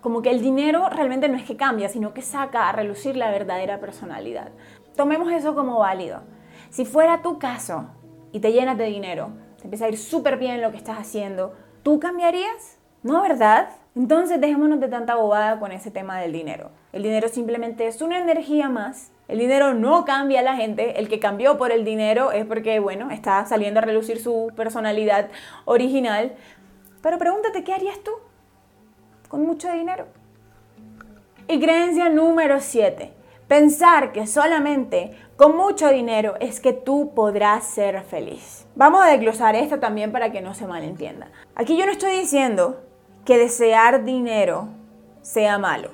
como 0.00 0.20
que 0.20 0.30
el 0.30 0.42
dinero 0.42 0.88
realmente 0.88 1.28
no 1.28 1.36
es 1.36 1.44
que 1.44 1.56
cambia, 1.56 1.88
sino 1.88 2.12
que 2.12 2.22
saca 2.22 2.68
a 2.68 2.72
relucir 2.72 3.16
la 3.16 3.30
verdadera 3.30 3.78
personalidad. 3.78 4.48
Tomemos 4.96 5.32
eso 5.32 5.54
como 5.54 5.78
válido. 5.78 6.20
Si 6.70 6.84
fuera 6.84 7.22
tu 7.22 7.38
caso 7.38 7.86
y 8.32 8.40
te 8.40 8.52
llenas 8.52 8.78
de 8.78 8.84
dinero, 8.84 9.30
te 9.58 9.64
empieza 9.64 9.86
a 9.86 9.88
ir 9.88 9.98
súper 9.98 10.38
bien 10.38 10.60
lo 10.60 10.70
que 10.70 10.76
estás 10.76 10.98
haciendo, 10.98 11.54
¿tú 11.82 12.00
cambiarías? 12.00 12.78
¿No, 13.02 13.22
verdad? 13.22 13.70
Entonces 13.94 14.40
dejémonos 14.40 14.80
de 14.80 14.88
tanta 14.88 15.16
bobada 15.16 15.58
con 15.58 15.72
ese 15.72 15.90
tema 15.90 16.20
del 16.20 16.32
dinero. 16.32 16.70
El 16.92 17.02
dinero 17.02 17.28
simplemente 17.28 17.86
es 17.86 18.00
una 18.00 18.18
energía 18.18 18.68
más. 18.68 19.12
El 19.28 19.38
dinero 19.38 19.74
no 19.74 20.04
cambia 20.04 20.40
a 20.40 20.42
la 20.42 20.56
gente. 20.56 20.98
El 20.98 21.08
que 21.08 21.20
cambió 21.20 21.58
por 21.58 21.72
el 21.72 21.84
dinero 21.84 22.32
es 22.32 22.44
porque, 22.44 22.80
bueno, 22.80 23.10
está 23.10 23.44
saliendo 23.46 23.80
a 23.80 23.82
relucir 23.82 24.20
su 24.20 24.52
personalidad 24.56 25.28
original. 25.64 26.32
Pero 27.02 27.18
pregúntate, 27.18 27.64
¿qué 27.64 27.72
harías 27.72 27.98
tú 28.00 28.12
con 29.28 29.44
mucho 29.44 29.70
dinero? 29.72 30.06
Y 31.48 31.58
creencia 31.60 32.08
número 32.08 32.60
7. 32.60 33.21
Pensar 33.52 34.12
que 34.12 34.26
solamente 34.26 35.12
con 35.36 35.58
mucho 35.58 35.90
dinero 35.90 36.36
es 36.40 36.58
que 36.58 36.72
tú 36.72 37.12
podrás 37.14 37.66
ser 37.66 38.02
feliz. 38.02 38.66
Vamos 38.76 39.04
a 39.04 39.08
desglosar 39.08 39.54
esto 39.56 39.78
también 39.78 40.10
para 40.10 40.32
que 40.32 40.40
no 40.40 40.54
se 40.54 40.66
malentienda. 40.66 41.30
Aquí 41.54 41.76
yo 41.76 41.84
no 41.84 41.92
estoy 41.92 42.12
diciendo 42.12 42.80
que 43.26 43.36
desear 43.36 44.06
dinero 44.06 44.68
sea 45.20 45.58
malo, 45.58 45.90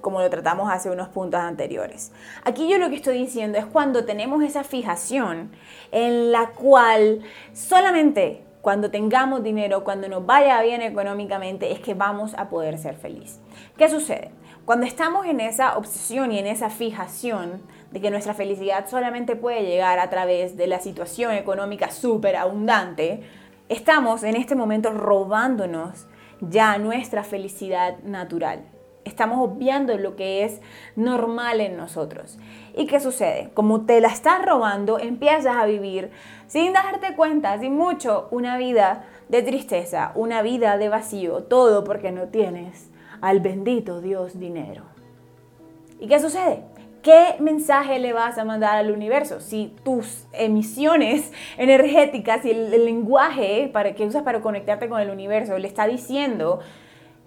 como 0.00 0.22
lo 0.22 0.30
tratamos 0.30 0.72
hace 0.72 0.88
unos 0.88 1.08
puntos 1.08 1.38
anteriores. 1.38 2.12
Aquí 2.46 2.66
yo 2.66 2.78
lo 2.78 2.88
que 2.88 2.96
estoy 2.96 3.18
diciendo 3.18 3.58
es 3.58 3.66
cuando 3.66 4.06
tenemos 4.06 4.42
esa 4.42 4.64
fijación 4.64 5.50
en 5.90 6.32
la 6.32 6.52
cual 6.52 7.20
solamente 7.52 8.42
cuando 8.62 8.90
tengamos 8.90 9.42
dinero, 9.42 9.84
cuando 9.84 10.08
nos 10.08 10.24
vaya 10.24 10.62
bien 10.62 10.80
económicamente, 10.80 11.72
es 11.72 11.80
que 11.80 11.92
vamos 11.92 12.32
a 12.38 12.48
poder 12.48 12.78
ser 12.78 12.94
feliz. 12.94 13.38
¿Qué 13.76 13.90
sucede? 13.90 14.30
Cuando 14.64 14.86
estamos 14.86 15.26
en 15.26 15.40
esa 15.40 15.76
obsesión 15.76 16.30
y 16.30 16.38
en 16.38 16.46
esa 16.46 16.70
fijación 16.70 17.60
de 17.90 18.00
que 18.00 18.12
nuestra 18.12 18.32
felicidad 18.32 18.88
solamente 18.88 19.34
puede 19.34 19.64
llegar 19.64 19.98
a 19.98 20.08
través 20.08 20.56
de 20.56 20.68
la 20.68 20.78
situación 20.78 21.32
económica 21.32 21.90
súper 21.90 22.36
abundante, 22.36 23.24
estamos 23.68 24.22
en 24.22 24.36
este 24.36 24.54
momento 24.54 24.92
robándonos 24.92 26.06
ya 26.40 26.78
nuestra 26.78 27.24
felicidad 27.24 27.98
natural. 28.04 28.60
Estamos 29.04 29.38
obviando 29.40 29.98
lo 29.98 30.14
que 30.14 30.44
es 30.44 30.60
normal 30.94 31.60
en 31.60 31.76
nosotros. 31.76 32.38
¿Y 32.76 32.86
qué 32.86 33.00
sucede? 33.00 33.50
Como 33.54 33.84
te 33.84 34.00
la 34.00 34.08
estás 34.08 34.46
robando, 34.46 35.00
empiezas 35.00 35.56
a 35.56 35.66
vivir 35.66 36.12
sin 36.46 36.72
darte 36.72 37.16
cuenta, 37.16 37.58
sin 37.58 37.74
mucho, 37.74 38.28
una 38.30 38.58
vida 38.58 39.06
de 39.28 39.42
tristeza, 39.42 40.12
una 40.14 40.40
vida 40.40 40.78
de 40.78 40.88
vacío, 40.88 41.42
todo 41.42 41.82
porque 41.82 42.12
no 42.12 42.28
tienes 42.28 42.91
al 43.22 43.40
bendito 43.40 44.02
Dios 44.02 44.38
dinero. 44.38 44.82
¿Y 45.98 46.08
qué 46.08 46.20
sucede? 46.20 46.64
¿Qué 47.02 47.36
mensaje 47.40 47.98
le 47.98 48.12
vas 48.12 48.36
a 48.36 48.44
mandar 48.44 48.76
al 48.76 48.90
universo? 48.90 49.40
Si 49.40 49.74
tus 49.84 50.26
emisiones 50.32 51.32
energéticas 51.56 52.44
y 52.44 52.50
el, 52.50 52.70
lenguaje 52.84 53.70
para, 53.72 53.94
que 53.94 54.06
usas 54.06 54.22
para 54.22 54.40
conectarte 54.40 54.88
con 54.88 55.00
el 55.00 55.10
universo 55.10 55.58
le 55.58 55.66
está 55.66 55.86
diciendo 55.86 56.60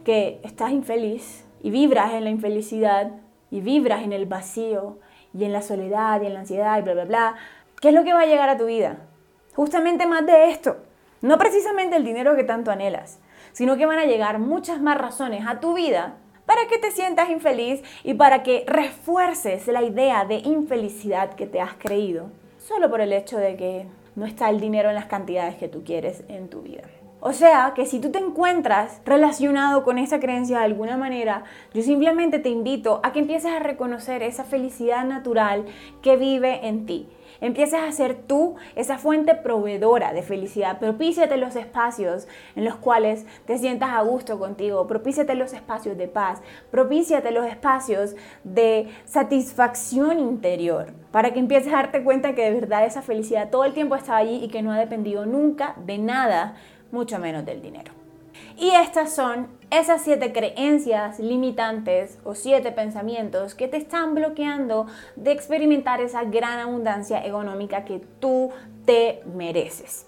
que 0.03 0.39
estás 0.43 0.71
infeliz 0.71 1.45
y 1.61 1.71
vibras 1.71 2.13
en 2.13 2.25
la 2.25 2.29
infelicidad 2.29 3.11
y 3.49 3.61
vibras 3.61 4.03
en 4.03 4.13
el 4.13 4.25
vacío 4.25 4.99
y 5.33 5.43
en 5.45 5.51
la 5.51 5.61
soledad 5.61 6.21
y 6.21 6.27
en 6.27 6.33
la 6.33 6.41
ansiedad 6.41 6.77
y 6.77 6.81
bla, 6.83 6.93
bla, 6.93 7.05
bla, 7.05 7.35
¿qué 7.81 7.89
es 7.89 7.93
lo 7.93 8.03
que 8.03 8.13
va 8.13 8.21
a 8.21 8.25
llegar 8.25 8.49
a 8.49 8.57
tu 8.57 8.65
vida? 8.65 8.99
Justamente 9.55 10.05
más 10.05 10.25
de 10.25 10.51
esto. 10.51 10.77
No 11.21 11.37
precisamente 11.37 11.95
el 11.95 12.05
dinero 12.05 12.35
que 12.35 12.43
tanto 12.43 12.71
anhelas, 12.71 13.19
sino 13.55 13.77
que 13.77 13.85
van 13.85 13.99
a 13.99 14.05
llegar 14.05 14.37
muchas 14.37 14.81
más 14.81 14.97
razones 14.97 15.47
a 15.47 15.61
tu 15.61 15.75
vida 15.75 16.17
para 16.45 16.67
que 16.67 16.77
te 16.77 16.91
sientas 16.91 17.29
infeliz 17.29 17.81
y 18.03 18.13
para 18.13 18.43
que 18.43 18.65
refuerces 18.67 19.65
la 19.67 19.81
idea 19.81 20.25
de 20.25 20.35
infelicidad 20.39 21.35
que 21.35 21.47
te 21.47 21.61
has 21.61 21.73
creído, 21.75 22.29
solo 22.59 22.89
por 22.89 22.99
el 22.99 23.13
hecho 23.13 23.37
de 23.37 23.55
que 23.55 23.85
no 24.15 24.25
está 24.25 24.49
el 24.49 24.59
dinero 24.59 24.89
en 24.89 24.95
las 24.95 25.05
cantidades 25.05 25.55
que 25.55 25.69
tú 25.69 25.85
quieres 25.85 26.25
en 26.27 26.49
tu 26.49 26.63
vida. 26.63 26.83
O 27.21 27.31
sea 27.31 27.71
que 27.73 27.85
si 27.85 27.99
tú 27.99 28.11
te 28.11 28.19
encuentras 28.19 28.99
relacionado 29.05 29.85
con 29.85 29.97
esa 29.99 30.19
creencia 30.19 30.59
de 30.59 30.65
alguna 30.65 30.97
manera, 30.97 31.45
yo 31.73 31.81
simplemente 31.81 32.39
te 32.39 32.49
invito 32.49 32.99
a 33.03 33.13
que 33.13 33.19
empieces 33.19 33.53
a 33.53 33.59
reconocer 33.59 34.21
esa 34.21 34.43
felicidad 34.43 35.05
natural 35.05 35.65
que 36.01 36.17
vive 36.17 36.67
en 36.67 36.85
ti 36.85 37.07
Empieces 37.41 37.79
a 37.79 37.91
ser 37.91 38.15
tú 38.15 38.55
esa 38.75 38.97
fuente 38.97 39.35
proveedora 39.35 40.13
de 40.13 40.21
felicidad. 40.21 40.79
Propíciate 40.79 41.37
los 41.37 41.55
espacios 41.55 42.27
en 42.55 42.65
los 42.65 42.75
cuales 42.75 43.25
te 43.45 43.57
sientas 43.57 43.91
a 43.91 44.01
gusto 44.01 44.39
contigo. 44.39 44.87
Propíciate 44.87 45.35
los 45.35 45.53
espacios 45.53 45.97
de 45.97 46.07
paz. 46.07 46.41
Propíciate 46.71 47.31
los 47.31 47.45
espacios 47.45 48.15
de 48.43 48.89
satisfacción 49.05 50.19
interior. 50.19 50.93
Para 51.11 51.33
que 51.33 51.39
empieces 51.39 51.73
a 51.73 51.77
darte 51.77 52.03
cuenta 52.03 52.35
que 52.35 52.43
de 52.43 52.59
verdad 52.59 52.85
esa 52.85 53.01
felicidad 53.01 53.49
todo 53.49 53.65
el 53.65 53.73
tiempo 53.73 53.95
estaba 53.95 54.17
allí 54.17 54.43
y 54.43 54.47
que 54.47 54.61
no 54.61 54.71
ha 54.71 54.79
dependido 54.79 55.25
nunca 55.25 55.75
de 55.85 55.97
nada, 55.97 56.55
mucho 56.91 57.19
menos 57.19 57.45
del 57.45 57.61
dinero. 57.61 57.94
Y 58.57 58.71
estas 58.71 59.13
son 59.13 59.47
esas 59.69 60.01
siete 60.01 60.31
creencias 60.31 61.19
limitantes 61.19 62.19
o 62.23 62.35
siete 62.35 62.71
pensamientos 62.71 63.55
que 63.55 63.67
te 63.67 63.77
están 63.77 64.15
bloqueando 64.15 64.87
de 65.15 65.31
experimentar 65.31 66.01
esa 66.01 66.23
gran 66.23 66.59
abundancia 66.59 67.25
económica 67.25 67.85
que 67.85 67.99
tú 68.19 68.51
te 68.85 69.21
mereces. 69.25 70.07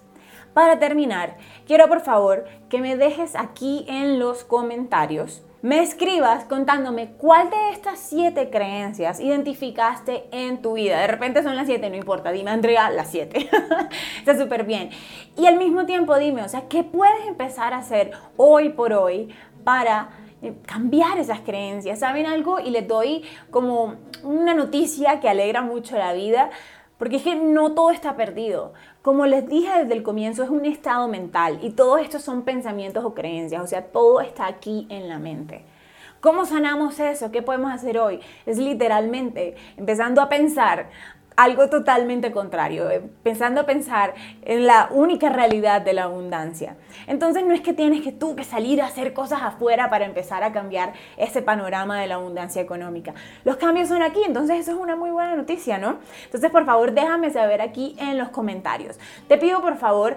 Para 0.54 0.78
terminar, 0.78 1.36
quiero 1.66 1.88
por 1.88 2.00
favor 2.00 2.44
que 2.68 2.80
me 2.80 2.96
dejes 2.96 3.36
aquí 3.36 3.84
en 3.88 4.18
los 4.18 4.44
comentarios 4.44 5.42
me 5.60 5.80
escribas 5.82 6.44
contándome 6.44 7.12
cuál 7.18 7.50
de 7.50 7.70
estas 7.70 7.98
siete 7.98 8.48
creencias 8.48 9.18
identificaste 9.18 10.28
en 10.30 10.62
tu 10.62 10.74
vida. 10.74 11.00
De 11.00 11.08
repente 11.08 11.42
son 11.42 11.56
las 11.56 11.66
siete, 11.66 11.90
no 11.90 11.96
importa, 11.96 12.30
dime 12.30 12.50
Andrea, 12.50 12.90
las 12.90 13.10
siete. 13.10 13.50
Está 14.18 14.38
súper 14.38 14.64
bien. 14.64 14.90
Y 15.36 15.46
al 15.46 15.58
mismo 15.58 15.84
tiempo 15.84 16.16
dime, 16.16 16.42
o 16.42 16.48
sea, 16.48 16.68
¿qué 16.68 16.84
puedes 16.84 17.26
empezar 17.26 17.74
a 17.74 17.78
hacer 17.78 18.12
hoy 18.36 18.68
por 18.68 18.92
hoy 18.92 19.34
para 19.64 20.10
eh, 20.42 20.54
cambiar 20.64 21.18
esas 21.18 21.40
creencias? 21.40 21.98
¿Saben 21.98 22.26
algo? 22.26 22.60
Y 22.60 22.70
les 22.70 22.86
doy 22.86 23.24
como 23.50 23.96
una 24.22 24.54
noticia 24.54 25.18
que 25.18 25.28
alegra 25.28 25.62
mucho 25.62 25.98
la 25.98 26.12
vida. 26.12 26.50
Porque 26.98 27.16
es 27.16 27.22
que 27.22 27.36
no 27.36 27.72
todo 27.74 27.90
está 27.90 28.16
perdido. 28.16 28.72
Como 29.02 29.26
les 29.26 29.48
dije 29.48 29.70
desde 29.78 29.94
el 29.94 30.02
comienzo, 30.02 30.42
es 30.42 30.50
un 30.50 30.66
estado 30.66 31.08
mental 31.08 31.60
y 31.62 31.70
todo 31.70 31.98
esto 31.98 32.18
son 32.18 32.42
pensamientos 32.42 33.04
o 33.04 33.14
creencias, 33.14 33.62
o 33.62 33.66
sea, 33.66 33.86
todo 33.86 34.20
está 34.20 34.46
aquí 34.46 34.86
en 34.90 35.08
la 35.08 35.18
mente. 35.18 35.64
¿Cómo 36.20 36.44
sanamos 36.44 36.98
eso? 36.98 37.30
¿Qué 37.30 37.42
podemos 37.42 37.72
hacer 37.72 37.98
hoy? 37.98 38.18
Es 38.44 38.58
literalmente 38.58 39.54
empezando 39.76 40.20
a 40.20 40.28
pensar 40.28 40.88
algo 41.38 41.68
totalmente 41.68 42.32
contrario, 42.32 42.90
eh, 42.90 43.00
pensando 43.22 43.60
a 43.60 43.64
pensar 43.64 44.12
en 44.42 44.66
la 44.66 44.88
única 44.90 45.28
realidad 45.28 45.80
de 45.80 45.92
la 45.92 46.02
abundancia. 46.02 46.76
Entonces 47.06 47.44
no 47.46 47.54
es 47.54 47.60
que 47.60 47.72
tienes 47.72 48.02
que 48.02 48.10
tú 48.10 48.34
que 48.34 48.42
salir 48.42 48.82
a 48.82 48.86
hacer 48.86 49.12
cosas 49.12 49.42
afuera 49.42 49.88
para 49.88 50.04
empezar 50.04 50.42
a 50.42 50.50
cambiar 50.50 50.94
ese 51.16 51.40
panorama 51.40 52.00
de 52.00 52.08
la 52.08 52.16
abundancia 52.16 52.60
económica. 52.60 53.14
Los 53.44 53.56
cambios 53.56 53.88
son 53.88 54.02
aquí, 54.02 54.20
entonces 54.26 54.58
eso 54.58 54.72
es 54.72 54.78
una 54.78 54.96
muy 54.96 55.10
buena 55.10 55.36
noticia, 55.36 55.78
¿no? 55.78 56.00
Entonces 56.24 56.50
por 56.50 56.66
favor 56.66 56.90
déjame 56.92 57.30
saber 57.30 57.62
aquí 57.62 57.94
en 58.00 58.18
los 58.18 58.30
comentarios. 58.30 58.98
Te 59.28 59.38
pido 59.38 59.62
por 59.62 59.76
favor 59.76 60.16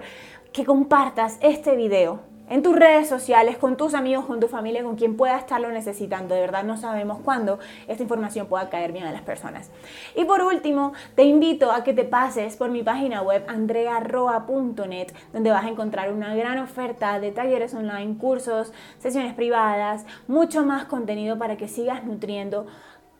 que 0.52 0.64
compartas 0.64 1.38
este 1.40 1.76
video 1.76 2.31
en 2.52 2.62
tus 2.62 2.76
redes 2.76 3.08
sociales, 3.08 3.56
con 3.56 3.78
tus 3.78 3.94
amigos, 3.94 4.26
con 4.26 4.38
tu 4.38 4.46
familia, 4.46 4.82
con 4.82 4.94
quien 4.94 5.16
pueda 5.16 5.38
estarlo 5.38 5.70
necesitando. 5.70 6.34
De 6.34 6.42
verdad 6.42 6.64
no 6.64 6.76
sabemos 6.76 7.18
cuándo 7.24 7.58
esta 7.88 8.02
información 8.02 8.46
pueda 8.46 8.68
caer 8.68 8.92
bien 8.92 9.06
a 9.06 9.10
las 9.10 9.22
personas. 9.22 9.70
Y 10.14 10.26
por 10.26 10.42
último, 10.42 10.92
te 11.14 11.22
invito 11.22 11.72
a 11.72 11.82
que 11.82 11.94
te 11.94 12.04
pases 12.04 12.58
por 12.58 12.68
mi 12.68 12.82
página 12.82 13.22
web 13.22 13.42
andrearroa.net, 13.48 15.14
donde 15.32 15.50
vas 15.50 15.64
a 15.64 15.68
encontrar 15.70 16.12
una 16.12 16.34
gran 16.34 16.58
oferta 16.58 17.18
de 17.20 17.32
talleres 17.32 17.72
online, 17.72 18.18
cursos, 18.18 18.74
sesiones 18.98 19.32
privadas, 19.32 20.04
mucho 20.28 20.62
más 20.62 20.84
contenido 20.84 21.38
para 21.38 21.56
que 21.56 21.68
sigas 21.68 22.04
nutriendo 22.04 22.66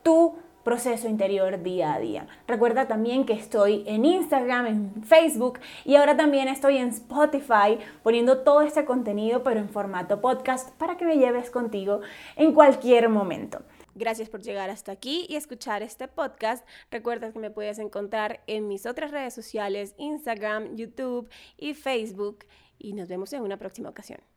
tu 0.03 0.35
proceso 0.63 1.07
interior 1.07 1.61
día 1.61 1.93
a 1.93 1.99
día. 1.99 2.27
Recuerda 2.47 2.87
también 2.87 3.25
que 3.25 3.33
estoy 3.33 3.83
en 3.85 4.05
Instagram, 4.05 4.65
en 4.67 5.03
Facebook 5.03 5.59
y 5.85 5.95
ahora 5.95 6.15
también 6.17 6.47
estoy 6.47 6.77
en 6.77 6.89
Spotify 6.89 7.77
poniendo 8.01 8.39
todo 8.39 8.61
este 8.61 8.85
contenido 8.85 9.43
pero 9.43 9.59
en 9.59 9.69
formato 9.69 10.21
podcast 10.21 10.71
para 10.77 10.97
que 10.97 11.05
me 11.05 11.17
lleves 11.17 11.49
contigo 11.49 12.01
en 12.35 12.53
cualquier 12.53 13.09
momento. 13.09 13.59
Gracias 13.95 14.29
por 14.29 14.41
llegar 14.41 14.69
hasta 14.71 14.91
aquí 14.91 15.27
y 15.29 15.35
escuchar 15.35 15.83
este 15.83 16.07
podcast. 16.07 16.67
Recuerda 16.89 17.31
que 17.31 17.39
me 17.39 17.51
puedes 17.51 17.77
encontrar 17.77 18.41
en 18.47 18.67
mis 18.67 18.87
otras 18.87 19.11
redes 19.11 19.35
sociales, 19.35 19.93
Instagram, 19.97 20.75
YouTube 20.75 21.29
y 21.57 21.75
Facebook. 21.75 22.45
Y 22.79 22.93
nos 22.93 23.07
vemos 23.07 23.31
en 23.33 23.43
una 23.43 23.57
próxima 23.57 23.89
ocasión. 23.89 24.32